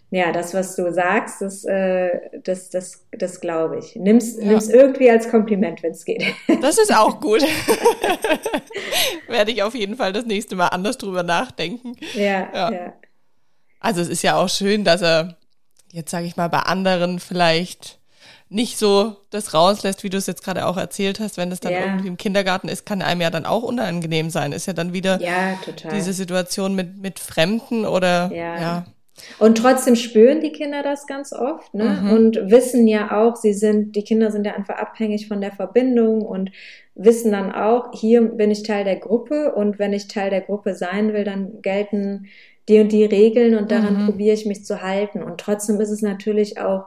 [0.09, 3.95] ja, das, was du sagst, das, äh, das, das, das glaube ich.
[3.95, 4.45] Nimm's, Ja.
[4.45, 6.23] nimm's irgendwie als Kompliment, wenn es geht.
[6.61, 7.41] Das ist auch gut.
[9.27, 11.95] Werde ich auf jeden Fall das nächste Mal anders drüber nachdenken.
[12.13, 12.71] ja, Ja.
[12.71, 12.93] ja.
[13.79, 15.35] Also es ist ja auch schön, dass er
[15.91, 17.99] jetzt sage ich mal bei anderen vielleicht
[18.53, 21.73] nicht so das rauslässt, wie du es jetzt gerade auch erzählt hast, wenn es dann
[21.73, 21.79] Ja.
[21.79, 24.51] irgendwie im Kindergarten ist, kann einem ja dann auch unangenehm sein.
[24.51, 25.57] Ist ja dann wieder Ja,
[25.91, 28.59] diese Situation mit mit Fremden oder Ja.
[28.61, 28.85] ja.
[29.37, 31.99] Und trotzdem spüren die Kinder das ganz oft ne?
[32.01, 32.11] Mhm.
[32.11, 36.23] und wissen ja auch, sie sind, die Kinder sind ja einfach abhängig von der Verbindung
[36.23, 36.51] und
[36.95, 40.73] wissen dann auch, hier bin ich Teil der Gruppe und wenn ich Teil der Gruppe
[40.75, 42.25] sein will, dann gelten
[42.69, 44.05] die und die Regeln und daran Mhm.
[44.07, 45.21] probiere ich mich zu halten.
[45.21, 46.85] Und trotzdem ist es natürlich auch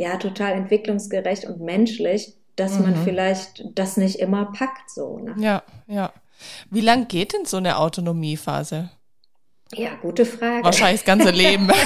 [0.00, 3.04] ja total entwicklungsgerecht und menschlich, dass man Mhm.
[3.04, 5.18] vielleicht das nicht immer packt so.
[5.18, 5.34] Ne?
[5.38, 6.12] Ja, ja.
[6.70, 8.90] Wie lang geht denn so eine Autonomiephase?
[9.74, 10.64] Ja, gute Frage.
[10.64, 11.68] Wahrscheinlich das ganze Leben.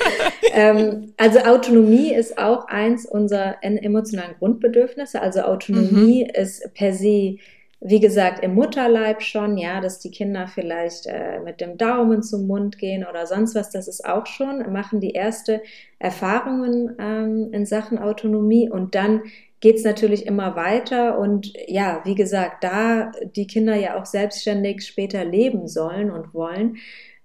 [0.52, 5.20] ähm, also Autonomie ist auch eins unserer en- emotionalen Grundbedürfnisse.
[5.20, 7.36] Also Autonomie ist per se,
[7.80, 12.46] wie gesagt, im Mutterleib schon, ja, dass die Kinder vielleicht äh, mit dem Daumen zum
[12.46, 13.70] Mund gehen oder sonst was.
[13.70, 15.62] Das ist auch schon, machen die erste
[15.98, 19.22] Erfahrungen ähm, in Sachen Autonomie und dann
[19.60, 25.24] geht's natürlich immer weiter und ja, wie gesagt, da die Kinder ja auch selbstständig später
[25.24, 26.76] leben sollen und wollen,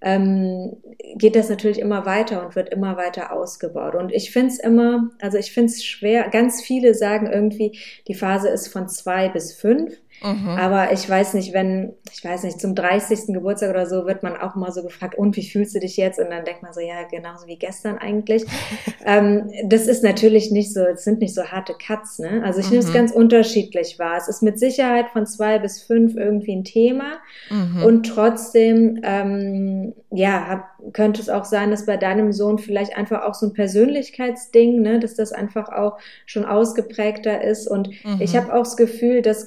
[0.01, 0.77] ähm,
[1.15, 3.95] geht das natürlich immer weiter und wird immer weiter ausgebaut.
[3.95, 8.13] Und ich finde es immer, also ich finde es schwer, ganz viele sagen irgendwie, die
[8.13, 9.97] Phase ist von zwei bis fünf.
[10.23, 10.49] Mhm.
[10.49, 13.27] Aber ich weiß nicht, wenn, ich weiß nicht, zum 30.
[13.33, 16.19] Geburtstag oder so wird man auch mal so gefragt, und wie fühlst du dich jetzt?
[16.19, 18.45] Und dann denkt man so, ja, genauso wie gestern eigentlich.
[19.05, 22.41] ähm, das ist natürlich nicht so, es sind nicht so harte Cuts, ne?
[22.45, 22.93] Also ich nehme es Mhm.
[22.93, 24.17] ganz unterschiedlich wahr.
[24.17, 27.13] Es ist mit Sicherheit von zwei bis fünf irgendwie ein Thema.
[27.49, 27.83] Mhm.
[27.83, 33.23] Und trotzdem, ähm, ja, hab, könnte es auch sein, dass bei deinem Sohn vielleicht einfach
[33.23, 37.67] auch so ein Persönlichkeitsding, ne, dass das einfach auch schon ausgeprägter ist.
[37.67, 38.17] Und Mhm.
[38.21, 39.45] ich habe auch das Gefühl, dass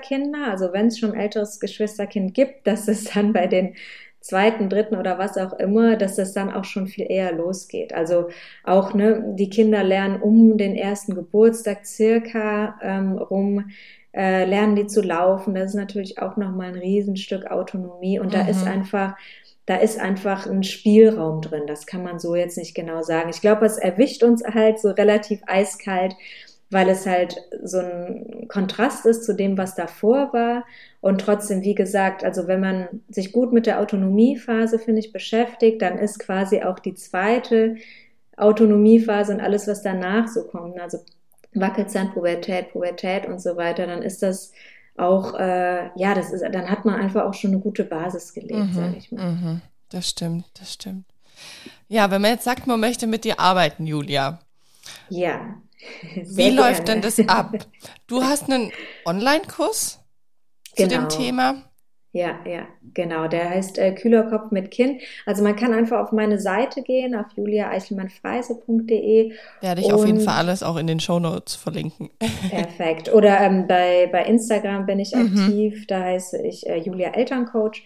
[0.00, 3.74] Geschwisterkinder, also wenn es schon ein älteres Geschwisterkind gibt, dass es dann bei den
[4.20, 7.92] zweiten, dritten oder was auch immer, dass das dann auch schon viel eher losgeht.
[7.94, 8.28] Also
[8.64, 13.70] auch, ne, die Kinder lernen um den ersten Geburtstag circa ähm, rum,
[14.12, 15.54] äh, lernen die zu laufen.
[15.54, 18.48] Das ist natürlich auch nochmal ein Riesenstück Autonomie und da Mhm.
[18.48, 19.14] ist einfach,
[19.66, 21.66] da ist einfach ein Spielraum drin.
[21.66, 23.30] Das kann man so jetzt nicht genau sagen.
[23.30, 26.14] Ich glaube, es erwischt uns halt so relativ eiskalt,
[26.70, 30.64] weil es halt so ein Kontrast ist zu dem, was davor war.
[31.00, 35.80] Und trotzdem, wie gesagt, also wenn man sich gut mit der Autonomiephase, finde ich, beschäftigt,
[35.82, 37.76] dann ist quasi auch die zweite
[38.36, 40.98] Autonomiephase und alles, was danach so kommt, also
[41.54, 44.52] Wackelzahn, Pubertät, Pubertät und so weiter, dann ist das
[44.96, 48.74] auch, äh, ja, das ist, dann hat man einfach auch schon eine gute Basis gelegt,
[48.74, 49.30] sage ich mal.
[49.32, 49.60] Mhm.
[49.90, 51.04] Das stimmt, das stimmt.
[51.88, 54.40] Ja, wenn man jetzt sagt, man möchte mit dir arbeiten, Julia,
[55.08, 55.56] Ja.
[56.28, 56.88] wie Sehr läuft gerne.
[56.88, 57.68] denn das ab?
[58.06, 58.72] Du hast einen
[59.04, 60.00] Online-Kurs
[60.74, 61.08] zu dem Genau.
[61.08, 61.64] Thema?
[62.12, 63.28] Ja, ja, genau.
[63.28, 65.02] Der heißt äh, Kühler Kopf mit Kind.
[65.26, 69.34] Also man kann einfach auf meine Seite gehen, auf juliaeichelmannfreise.de.
[69.60, 72.10] Werde ich auf jeden Fall alles auch in den Shownotes verlinken.
[72.48, 73.12] Perfekt.
[73.12, 75.18] Oder ähm, bei, bei Instagram bin ich Mhm.
[75.18, 77.82] aktiv, da heiße ich äh, Julia Elterncoach.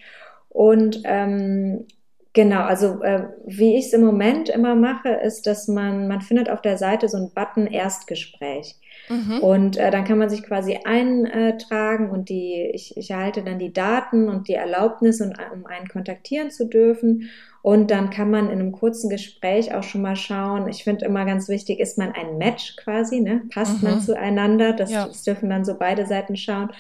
[0.51, 1.87] Und ähm,
[2.33, 6.51] genau, also äh, wie ich es im Moment immer mache, ist, dass man, man findet
[6.51, 8.77] auf der Seite so einen Button Erstgespräch.
[9.09, 9.39] Mhm.
[9.41, 13.73] Und äh, dann kann man sich quasi eintragen und die, ich, ich erhalte dann die
[13.73, 15.33] Daten und die Erlaubnis, um
[15.67, 17.31] einen kontaktieren zu dürfen.
[17.63, 20.69] Und dann kann man in einem kurzen Gespräch auch schon mal schauen.
[20.69, 23.43] Ich finde immer ganz wichtig, ist man ein Match quasi, ne?
[23.53, 23.89] Passt Mhm.
[23.89, 24.73] man zueinander?
[24.73, 25.07] Das, Ja.
[25.07, 26.71] das dürfen dann so beide Seiten schauen.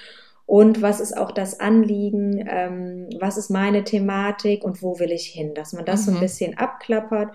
[0.50, 2.44] Und was ist auch das Anliegen?
[2.50, 5.54] Ähm, was ist meine Thematik und wo will ich hin?
[5.54, 6.20] Dass man das so ein Mhm.
[6.20, 7.30] bisschen abklappert.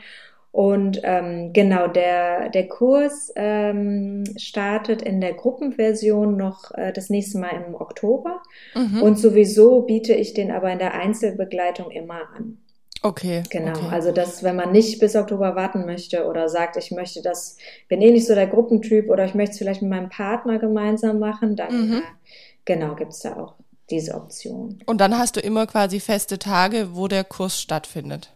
[0.52, 7.38] Und ähm, genau, der, der Kurs ähm, startet in der Gruppenversion noch äh, das nächste
[7.40, 8.42] Mal im Oktober.
[8.74, 9.02] Mhm.
[9.02, 12.58] Und sowieso biete ich den aber in der Einzelbegleitung immer an.
[13.04, 13.44] okay.
[13.50, 13.72] Genau.
[13.72, 13.88] Okay.
[13.92, 17.58] Also, dass, wenn man nicht bis Oktober warten möchte oder sagt, ich möchte das,
[17.90, 21.20] bin eh nicht so der Gruppentyp oder ich möchte es vielleicht mit meinem Partner gemeinsam
[21.20, 22.02] machen, dann Mhm.
[22.66, 23.56] Genau gibt's da auch
[23.90, 24.80] diese Option.
[24.86, 28.32] Und dann hast du immer quasi feste Tage, wo der Kurs stattfindet.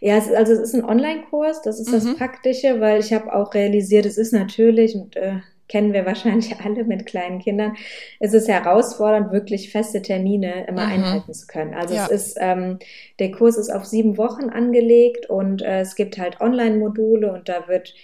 [0.00, 1.92] Ja, es, also es ist ein Online-Kurs, das ist mhm.
[1.92, 5.36] das Praktische, weil ich habe auch realisiert, es ist natürlich, und äh,
[5.68, 7.76] kennen wir wahrscheinlich alle mit kleinen Kindern,
[8.18, 10.92] es ist herausfordernd, wirklich feste Termine immer mhm.
[10.92, 11.74] einhalten zu können.
[11.74, 12.06] Also ja.
[12.06, 12.78] es ist, ähm,
[13.18, 17.68] der Kurs ist auf sieben Wochen angelegt und äh, es gibt halt Online-Module und da
[17.68, 17.94] wird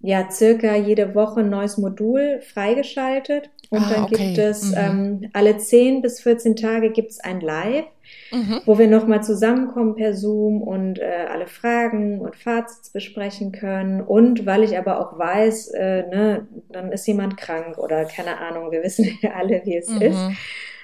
[0.00, 3.50] ja circa jede Woche ein neues Modul freigeschaltet.
[3.72, 4.26] Und ah, dann okay.
[4.26, 4.76] gibt es mhm.
[4.76, 7.86] ähm, alle 10 bis 14 Tage gibt es ein Live,
[8.30, 8.60] mhm.
[8.66, 14.02] wo wir nochmal zusammenkommen per Zoom und äh, alle Fragen und Fazits besprechen können.
[14.02, 18.70] Und weil ich aber auch weiß, äh, ne, dann ist jemand krank oder keine Ahnung,
[18.72, 20.02] wir wissen ja alle, wie es mhm.
[20.02, 20.18] ist.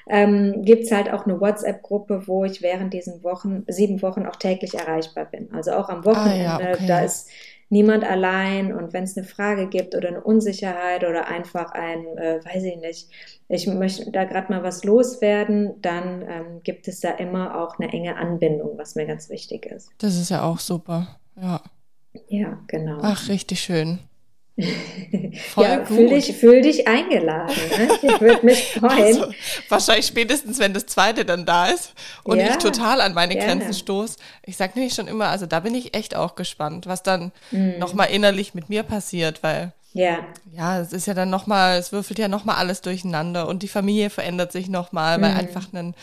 [0.08, 4.72] Ähm, gibt halt auch eine WhatsApp-Gruppe, wo ich während diesen Wochen, sieben Wochen auch täglich
[4.72, 5.50] erreichbar bin.
[5.52, 6.86] Also auch am Wochenende, ah, ja, okay.
[6.86, 7.28] da ist
[7.70, 12.40] niemand allein und wenn es eine Frage gibt oder eine Unsicherheit oder einfach ein, äh,
[12.44, 13.08] weiß ich nicht,
[13.48, 17.92] ich möchte da gerade mal was loswerden, dann ähm, gibt es da immer auch eine
[17.92, 19.90] enge Anbindung, was mir ganz wichtig ist.
[19.98, 21.60] Das ist ja auch super, ja.
[22.28, 22.98] Ja, genau.
[23.02, 23.98] Ach, richtig schön.
[25.54, 25.86] Voll ja, gut.
[25.86, 27.54] Fühl dich, fühl dich eingeladen.
[27.76, 27.88] Ne?
[28.02, 29.04] Ich würde mich freuen.
[29.04, 29.26] Also,
[29.68, 31.92] wahrscheinlich spätestens, wenn das zweite dann da ist
[32.24, 33.60] und ja, ich total an meine gerne.
[33.60, 34.16] Grenzen stoße.
[34.44, 37.78] Ich sage nämlich schon immer, also da bin ich echt auch gespannt, was dann mhm.
[37.78, 40.18] nochmal innerlich mit mir passiert, weil ja.
[40.52, 44.10] Ja, es ist ja dann nochmal, es würfelt ja nochmal alles durcheinander und die Familie
[44.10, 45.22] verändert sich nochmal, mhm.
[45.22, 45.94] weil einfach ein,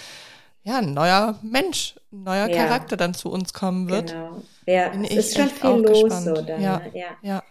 [0.64, 2.56] ja, ein neuer Mensch, ein neuer ja.
[2.56, 4.12] Charakter dann zu uns kommen wird.
[4.12, 4.42] Genau.
[4.66, 6.26] Ja, bin es ist schon viel los gespannt.
[6.26, 6.62] so dann.
[6.62, 7.06] Ja, ja.
[7.22, 7.44] ja.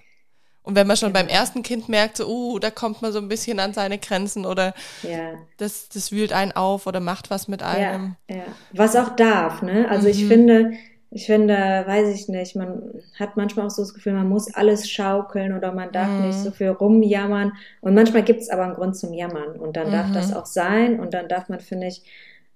[0.64, 3.28] Und wenn man schon beim ersten Kind merkt, so, uh, da kommt man so ein
[3.28, 5.34] bisschen an seine Grenzen oder ja.
[5.58, 8.16] das, das wühlt einen auf oder macht was mit einem.
[8.28, 8.42] Ja, ja.
[8.72, 9.86] Was auch darf, ne?
[9.90, 10.10] Also mhm.
[10.10, 10.72] ich finde,
[11.10, 11.54] ich finde,
[11.86, 12.82] weiß ich nicht, man
[13.18, 16.26] hat manchmal auch so das Gefühl, man muss alles schaukeln oder man darf mhm.
[16.26, 17.52] nicht so viel rumjammern.
[17.82, 19.92] Und manchmal gibt es aber einen Grund zum Jammern und dann mhm.
[19.92, 22.02] darf das auch sein und dann darf man, finde ich,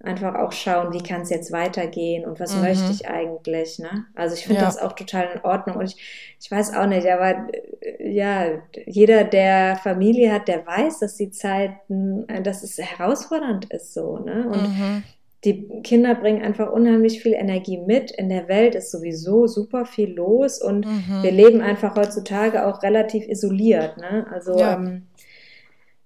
[0.01, 2.63] einfach auch schauen, wie kann es jetzt weitergehen und was mhm.
[2.63, 3.79] möchte ich eigentlich.
[3.81, 4.07] Ne?
[4.15, 4.67] Also ich finde ja.
[4.67, 7.49] das auch total in Ordnung und ich, ich weiß auch nicht, aber
[7.81, 13.73] äh, ja, jeder, der Familie hat, der weiß, dass die Zeiten, äh, dass es herausfordernd
[13.73, 14.19] ist so.
[14.19, 14.49] Ne?
[14.49, 15.03] Und mhm.
[15.45, 18.13] die Kinder bringen einfach unheimlich viel Energie mit.
[18.13, 21.23] In der Welt ist sowieso super viel los und mhm.
[21.23, 23.97] wir leben einfach heutzutage auch relativ isoliert.
[23.97, 24.29] Ne?
[24.33, 24.75] Also ja.
[24.75, 25.09] ähm,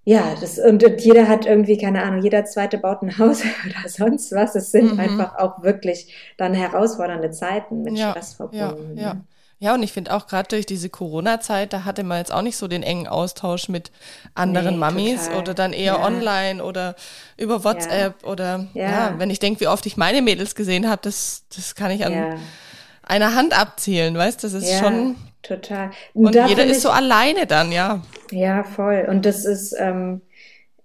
[0.05, 3.88] ja, das, und, und, jeder hat irgendwie, keine Ahnung, jeder zweite baut ein Haus oder
[3.88, 4.55] sonst was.
[4.57, 5.01] Es sind mhm.
[5.01, 8.97] einfach auch wirklich dann herausfordernde Zeiten mit ja, Stress verbunden.
[8.97, 9.17] Ja, ja.
[9.61, 12.57] ja, und ich finde auch gerade durch diese Corona-Zeit, da hatte man jetzt auch nicht
[12.57, 13.93] so den engen Austausch mit
[14.35, 15.41] anderen nee, Mamis total.
[15.41, 16.05] oder dann eher ja.
[16.05, 16.97] online oder
[17.37, 21.45] über WhatsApp oder ja, wenn ich denke, wie oft ich meine Mädels gesehen habe, das,
[21.55, 22.41] das kann ich an
[23.05, 25.90] einer Hand abzählen, weißt, das ist schon total.
[26.14, 28.02] Und, und jeder ist ich, so alleine dann, ja.
[28.31, 29.07] Ja, voll.
[29.09, 30.22] Und das ist, ähm,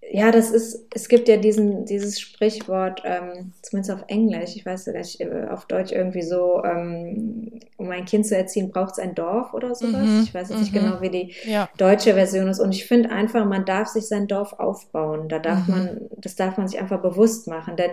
[0.09, 4.87] ja, das ist, es gibt ja diesen, dieses Sprichwort, ähm, zumindest auf Englisch, ich weiß
[4.87, 9.15] nicht, äh, auf Deutsch irgendwie so, ähm, um ein Kind zu erziehen, braucht es ein
[9.15, 10.05] Dorf oder sowas.
[10.05, 10.79] Mhm, ich weiß jetzt nicht mhm.
[10.79, 11.67] genau, wie die ja.
[11.77, 12.59] deutsche Version ist.
[12.59, 15.27] Und ich finde einfach, man darf sich sein Dorf aufbauen.
[15.27, 15.73] Da darf mhm.
[15.73, 17.75] man, das darf man sich einfach bewusst machen.
[17.75, 17.91] Denn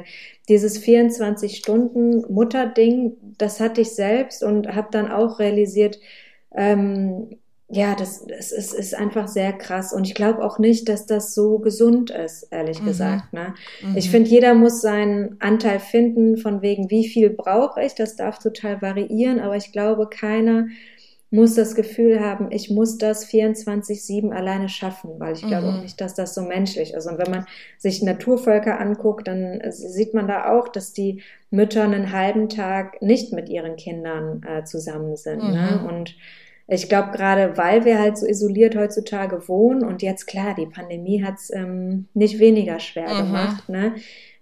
[0.48, 5.98] dieses 24 Stunden Mutterding, das hatte ich selbst und habe dann auch realisiert,
[6.55, 7.38] ähm,
[7.69, 9.93] ja, das, das ist, ist einfach sehr krass.
[9.93, 12.87] Und ich glaube auch nicht, dass das so gesund ist, ehrlich mhm.
[12.87, 13.33] gesagt.
[13.33, 13.55] Ne?
[13.83, 13.97] Mhm.
[13.97, 17.95] Ich finde, jeder muss seinen Anteil finden, von wegen, wie viel brauche ich.
[17.95, 20.67] Das darf total variieren, aber ich glaube, keiner
[21.31, 25.81] muss das Gefühl haben, ich muss das 24-7 alleine schaffen, weil ich glaube auch mhm.
[25.81, 27.07] nicht, dass das so menschlich ist.
[27.07, 32.12] Und wenn man sich Naturvölker anguckt, dann sieht man da auch, dass die Mütter einen
[32.12, 35.43] halben Tag nicht mit ihren Kindern äh, zusammen sind.
[35.43, 35.81] Ne?
[35.81, 35.87] Mhm.
[35.88, 36.17] Und
[36.66, 41.22] ich glaube, gerade weil wir halt so isoliert heutzutage wohnen und jetzt klar, die Pandemie
[41.22, 43.18] hat es ähm, nicht weniger schwer mhm.
[43.18, 43.94] gemacht, ne,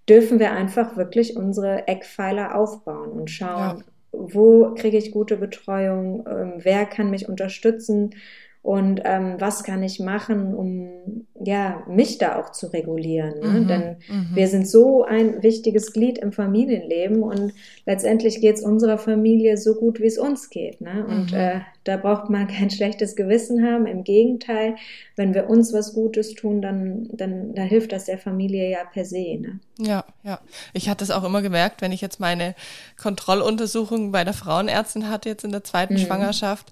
[0.08, 3.85] dürfen wir einfach wirklich unsere Eckpfeiler aufbauen und schauen, ja.
[4.12, 8.14] wo kriege ich gute Betreuung, ähm, wer kann mich unterstützen,
[8.62, 13.40] und ähm, was kann ich machen, um ja mich da auch zu regulieren.
[13.40, 13.48] Ne?
[13.48, 14.29] Mhm, Denn mhm.
[14.35, 17.53] wir sind so ein wichtiges Glied im Familienleben und
[17.87, 20.81] letztendlich geht es unserer Familie so gut, wie es uns geht.
[20.81, 21.05] Ne?
[21.09, 21.38] Und mhm.
[21.38, 23.87] äh, da braucht man kein schlechtes Gewissen haben.
[23.87, 24.77] Im Gegenteil,
[25.16, 29.05] wenn wir uns was Gutes tun, dann, dann, dann hilft das der Familie ja per
[29.05, 29.40] se.
[29.40, 29.59] Ne?
[29.81, 30.38] Ja, ja.
[30.72, 32.55] Ich hatte es auch immer gemerkt, wenn ich jetzt meine
[32.96, 35.98] Kontrolluntersuchung bei der Frauenärztin hatte, jetzt in der zweiten mhm.
[35.98, 36.70] Schwangerschaft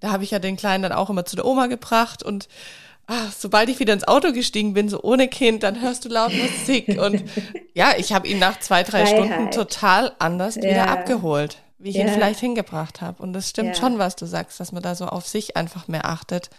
[0.00, 2.48] da habe ich ja den Kleinen dann auch immer zu der Oma gebracht und
[3.06, 6.32] ach, sobald ich wieder ins Auto gestiegen bin, so ohne Kind, dann hörst du laut
[6.32, 7.24] Musik und
[7.74, 9.08] ja, ich habe ihn nach zwei, drei Freiheit.
[9.08, 10.62] Stunden total anders ja.
[10.62, 12.02] wieder abgeholt, wie ich ja.
[12.02, 13.20] ihn vielleicht hingebracht habe.
[13.22, 13.74] Und das stimmt ja.
[13.74, 16.50] schon, was du sagst, dass man da so auf sich einfach mehr achtet.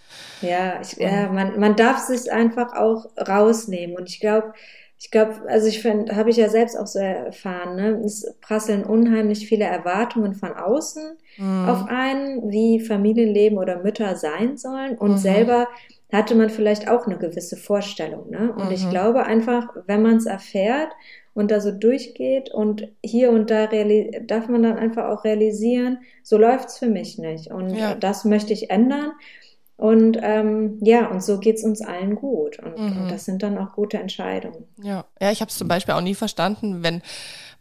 [0.41, 4.53] Ja, ich, ja man, man darf sich einfach auch rausnehmen und ich glaube,
[5.02, 8.02] ich glaube, also ich finde, habe ich ja selbst auch so erfahren, ne?
[8.06, 11.68] es prasseln unheimlich viele Erwartungen von außen mhm.
[11.68, 15.18] auf einen, wie Familienleben oder Mütter sein sollen und mhm.
[15.18, 15.68] selber
[16.14, 18.30] hatte man vielleicht auch eine gewisse Vorstellung.
[18.30, 18.54] Ne?
[18.56, 18.74] Und mhm.
[18.74, 20.91] ich glaube einfach, wenn man es erfährt
[21.34, 23.68] und da so durchgeht und hier und da
[24.28, 27.49] darf man dann einfach auch realisieren, so läuft's für mich nicht.
[27.49, 27.95] Und ja.
[27.95, 29.14] das möchte ich ändern.
[29.82, 32.59] Und ähm, ja, und so geht's uns allen gut.
[32.59, 33.01] Und, mhm.
[33.01, 34.67] und, das sind dann auch gute Entscheidungen.
[34.77, 37.01] Ja, ja ich habe es zum Beispiel auch nie verstanden, wenn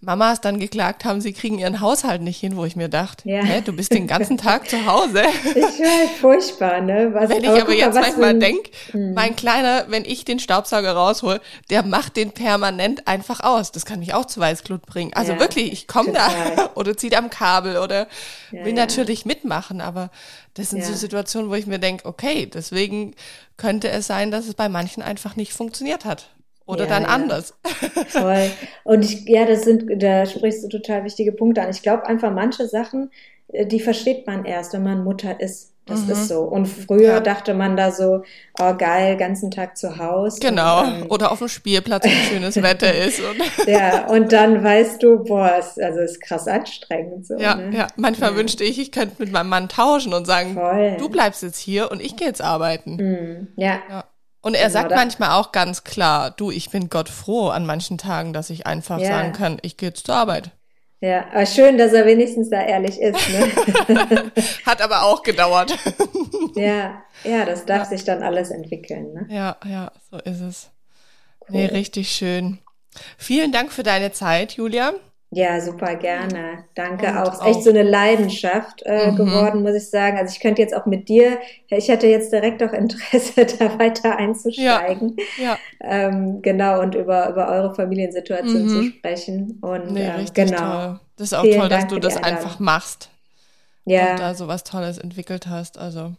[0.03, 3.42] Mamas dann geklagt haben, sie kriegen ihren Haushalt nicht hin, wo ich mir dachte, ja.
[3.42, 5.22] hä, du bist den ganzen Tag zu Hause.
[5.51, 7.11] Ich weiß, furchtbar, ne?
[7.12, 9.14] Was, wenn ich aber, aber jetzt mal, manchmal denke, hm.
[9.14, 13.72] mein Kleiner, wenn ich den Staubsauger raushol, der macht den permanent einfach aus.
[13.72, 15.12] Das kann mich auch zu Weißglut bringen.
[15.14, 18.07] Also ja, wirklich, ich komme da oder zieht am Kabel oder
[18.53, 20.11] ja, will natürlich mitmachen, aber
[20.55, 23.14] das sind so Situationen, wo ich mir denke, okay, deswegen
[23.57, 26.30] könnte es sein, dass es bei manchen einfach nicht funktioniert hat.
[26.70, 27.08] Oder ja, dann ja.
[27.08, 27.54] anders.
[28.08, 28.50] Voll.
[28.84, 31.70] Und ich, ja, das sind, da sprichst du total wichtige Punkte an.
[31.70, 33.10] Ich glaube einfach, manche Sachen,
[33.48, 35.70] äh, die versteht man erst, wenn man Mutter ist.
[35.90, 36.12] Das mhm.
[36.12, 36.42] ist so.
[36.42, 37.20] Und früher ja.
[37.20, 38.22] dachte man da so,
[38.60, 40.38] oh geil, ganzen Tag zu Hause.
[40.40, 40.82] Genau.
[40.82, 43.20] Und, ähm, Oder auf dem Spielplatz, wenn schönes Wetter ist.
[43.20, 47.26] Und ja, und dann weißt du, boah, es, also ist krass anstrengend.
[47.26, 47.76] So, ja, ne?
[47.76, 47.86] ja.
[47.96, 48.36] Manchmal ja.
[48.36, 50.96] wünschte ich, ich könnte mit meinem Mann tauschen und sagen, Voll.
[50.98, 52.96] du bleibst jetzt hier und ich gehe jetzt arbeiten.
[52.96, 53.48] Mhm.
[53.56, 53.80] Ja.
[53.88, 54.04] ja.
[54.43, 58.32] Und er sagt manchmal auch ganz klar, du, ich bin Gott froh an manchen Tagen,
[58.32, 59.09] dass ich einfach ja.
[59.09, 60.51] sagen kann, ich gehe jetzt zur Arbeit.
[61.03, 63.18] Ja, aber schön, dass er wenigstens da ehrlich ist.
[63.30, 64.32] Ne?
[64.66, 65.74] Hat aber auch gedauert.
[66.55, 67.97] ja, ja, das darf ja.
[67.97, 69.14] sich dann alles entwickeln.
[69.14, 69.26] Ne?
[69.30, 70.70] Ja, ja, so ist es.
[71.41, 71.57] Cool.
[71.57, 72.59] Nee, richtig schön.
[73.16, 74.93] Vielen Dank für deine Zeit, Julia.
[75.32, 76.64] Ja, super gerne.
[76.74, 77.32] Danke und auch.
[77.34, 79.16] Ist echt so eine Leidenschaft äh, mhm.
[79.16, 80.18] geworden, muss ich sagen.
[80.18, 84.16] Also ich könnte jetzt auch mit dir, ich hätte jetzt direkt auch Interesse, da weiter
[84.16, 85.16] einzusteigen.
[85.38, 85.44] Ja.
[85.44, 85.58] ja.
[85.82, 88.68] Ähm, genau, und über, über eure Familiensituation mhm.
[88.68, 89.58] zu sprechen.
[89.60, 90.56] Und nee, ähm, genau.
[90.56, 91.00] Toll.
[91.16, 93.10] Das ist auch Vielen toll, dass Dank du das einfach machst.
[93.84, 94.12] Ja.
[94.12, 95.78] Und da so was Tolles entwickelt hast.
[95.78, 96.12] Also.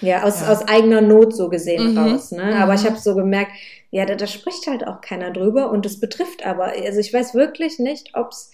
[0.00, 0.48] Ja, aus, ja.
[0.50, 1.98] aus eigener Not so gesehen mhm.
[1.98, 2.32] raus.
[2.32, 2.56] Ne?
[2.56, 2.86] Aber ich mhm.
[2.86, 3.52] habe so gemerkt,
[3.96, 7.34] ja, da, da spricht halt auch keiner drüber und es betrifft aber, also ich weiß
[7.34, 8.50] wirklich nicht, ob es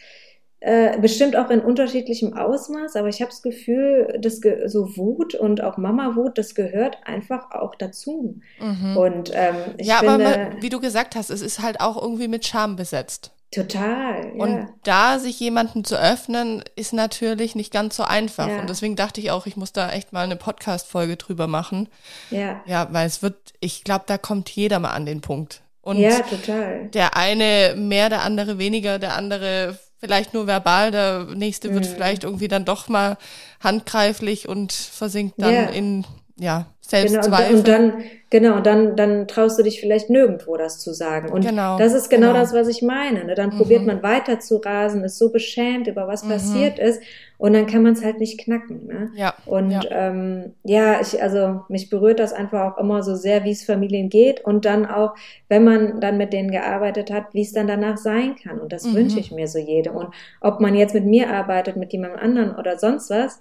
[0.61, 5.61] äh, bestimmt auch in unterschiedlichem Ausmaß, aber ich habe das Gefühl, dass so Wut und
[5.61, 8.39] auch Mama-Wut, das gehört einfach auch dazu.
[8.61, 8.97] Mhm.
[8.97, 12.29] Und ähm, ich ja, finde, aber wie du gesagt hast, es ist halt auch irgendwie
[12.29, 13.33] mit Scham besetzt.
[13.53, 14.33] Total.
[14.35, 14.43] Ja.
[14.43, 18.49] Und da sich jemanden zu öffnen, ist natürlich nicht ganz so einfach.
[18.49, 18.61] Ja.
[18.61, 21.89] Und deswegen dachte ich auch, ich muss da echt mal eine Podcast-Folge drüber machen.
[22.31, 22.63] Ja.
[22.65, 25.61] Ja, weil es wird, ich glaube, da kommt jeder mal an den Punkt.
[25.83, 26.89] Und ja, total.
[26.89, 31.75] Der eine mehr, der andere weniger, der andere vielleicht nur verbal, der nächste mhm.
[31.75, 33.19] wird vielleicht irgendwie dann doch mal
[33.61, 35.65] handgreiflich und versinkt dann ja.
[35.65, 36.07] in
[36.39, 37.47] ja, Selbstzweifel.
[37.47, 37.93] Genau, und, dann,
[38.29, 41.31] genau, und dann, dann traust du dich vielleicht nirgendwo das zu sagen.
[41.31, 42.39] Und genau, das ist genau, genau.
[42.41, 43.25] das, was ich meine.
[43.25, 43.35] Ne?
[43.35, 43.59] Dann mhm.
[43.59, 46.31] probiert man weiter zu rasen, ist so beschämt über was mhm.
[46.31, 47.01] passiert ist
[47.39, 48.87] und dann kann man es halt nicht knacken.
[48.87, 49.11] Ne?
[49.15, 49.35] Ja.
[49.47, 49.81] Und ja.
[49.91, 54.11] Ähm, ja, ich, also mich berührt das einfach auch immer so sehr, wie es Familien
[54.11, 55.15] geht und dann auch,
[55.49, 58.61] wenn man dann mit denen gearbeitet hat, wie es dann danach sein kann.
[58.61, 58.95] Und das mhm.
[58.95, 59.95] wünsche ich mir so jedem.
[59.95, 60.09] Und
[60.41, 63.41] ob man jetzt mit mir arbeitet, mit jemandem anderen oder sonst was,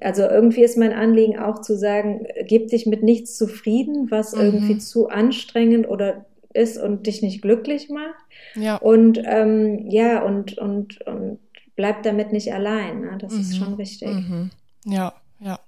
[0.00, 4.42] also irgendwie ist mein Anliegen auch zu sagen, gib dich mit nichts zufrieden, was mhm.
[4.42, 6.24] irgendwie zu anstrengend oder
[6.54, 8.24] ist und dich nicht glücklich macht.
[8.54, 8.76] Ja.
[8.76, 11.38] Und ähm, ja, und, und, und
[11.76, 13.00] bleib damit nicht allein.
[13.00, 13.18] Ne?
[13.20, 13.40] Das mhm.
[13.40, 14.08] ist schon wichtig.
[14.08, 14.50] Mhm.
[14.84, 15.58] Ja, ja.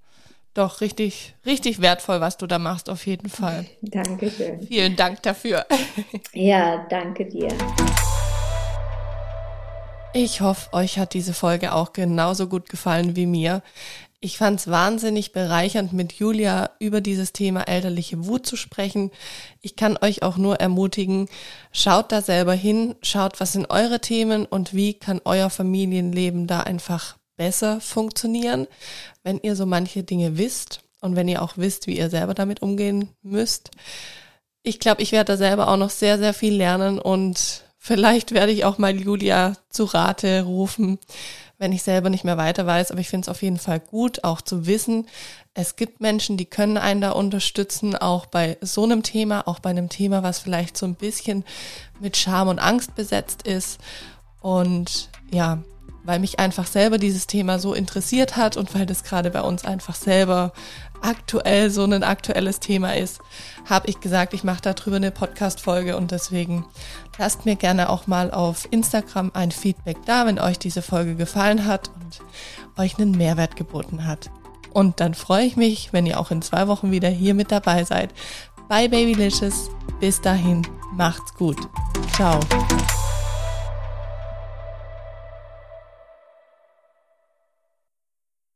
[0.54, 3.66] Doch, richtig, richtig wertvoll, was du da machst, auf jeden Fall.
[3.82, 4.62] Dankeschön.
[4.62, 5.66] Vielen Dank dafür.
[6.32, 7.48] ja, danke dir.
[10.12, 13.62] Ich hoffe, euch hat diese Folge auch genauso gut gefallen wie mir.
[14.24, 19.10] Ich fand es wahnsinnig bereichernd, mit Julia über dieses Thema elterliche Wut zu sprechen.
[19.60, 21.28] Ich kann euch auch nur ermutigen,
[21.72, 26.60] schaut da selber hin, schaut, was sind eure Themen und wie kann euer Familienleben da
[26.60, 28.66] einfach besser funktionieren,
[29.24, 32.62] wenn ihr so manche Dinge wisst und wenn ihr auch wisst, wie ihr selber damit
[32.62, 33.72] umgehen müsst.
[34.62, 38.52] Ich glaube, ich werde da selber auch noch sehr, sehr viel lernen und vielleicht werde
[38.52, 40.98] ich auch mal Julia zu Rate rufen
[41.64, 42.90] wenn ich selber nicht mehr weiter weiß.
[42.90, 45.06] Aber ich finde es auf jeden Fall gut, auch zu wissen,
[45.54, 49.70] es gibt Menschen, die können einen da unterstützen, auch bei so einem Thema, auch bei
[49.70, 51.42] einem Thema, was vielleicht so ein bisschen
[52.00, 53.78] mit Scham und Angst besetzt ist.
[54.42, 55.62] Und ja,
[56.02, 59.64] weil mich einfach selber dieses Thema so interessiert hat und weil das gerade bei uns
[59.64, 60.52] einfach selber
[61.00, 63.20] aktuell so ein aktuelles Thema ist,
[63.68, 66.64] habe ich gesagt, ich mache darüber eine Podcast-Folge und deswegen
[67.18, 71.66] lasst mir gerne auch mal auf Instagram ein Feedback da, wenn euch diese Folge gefallen
[71.66, 72.20] hat und
[72.76, 74.30] euch einen Mehrwert geboten hat.
[74.72, 77.84] Und dann freue ich mich, wenn ihr auch in zwei Wochen wieder hier mit dabei
[77.84, 78.12] seid
[78.68, 79.70] bei Babylicious.
[80.00, 81.58] Bis dahin, macht's gut.
[82.14, 82.40] Ciao.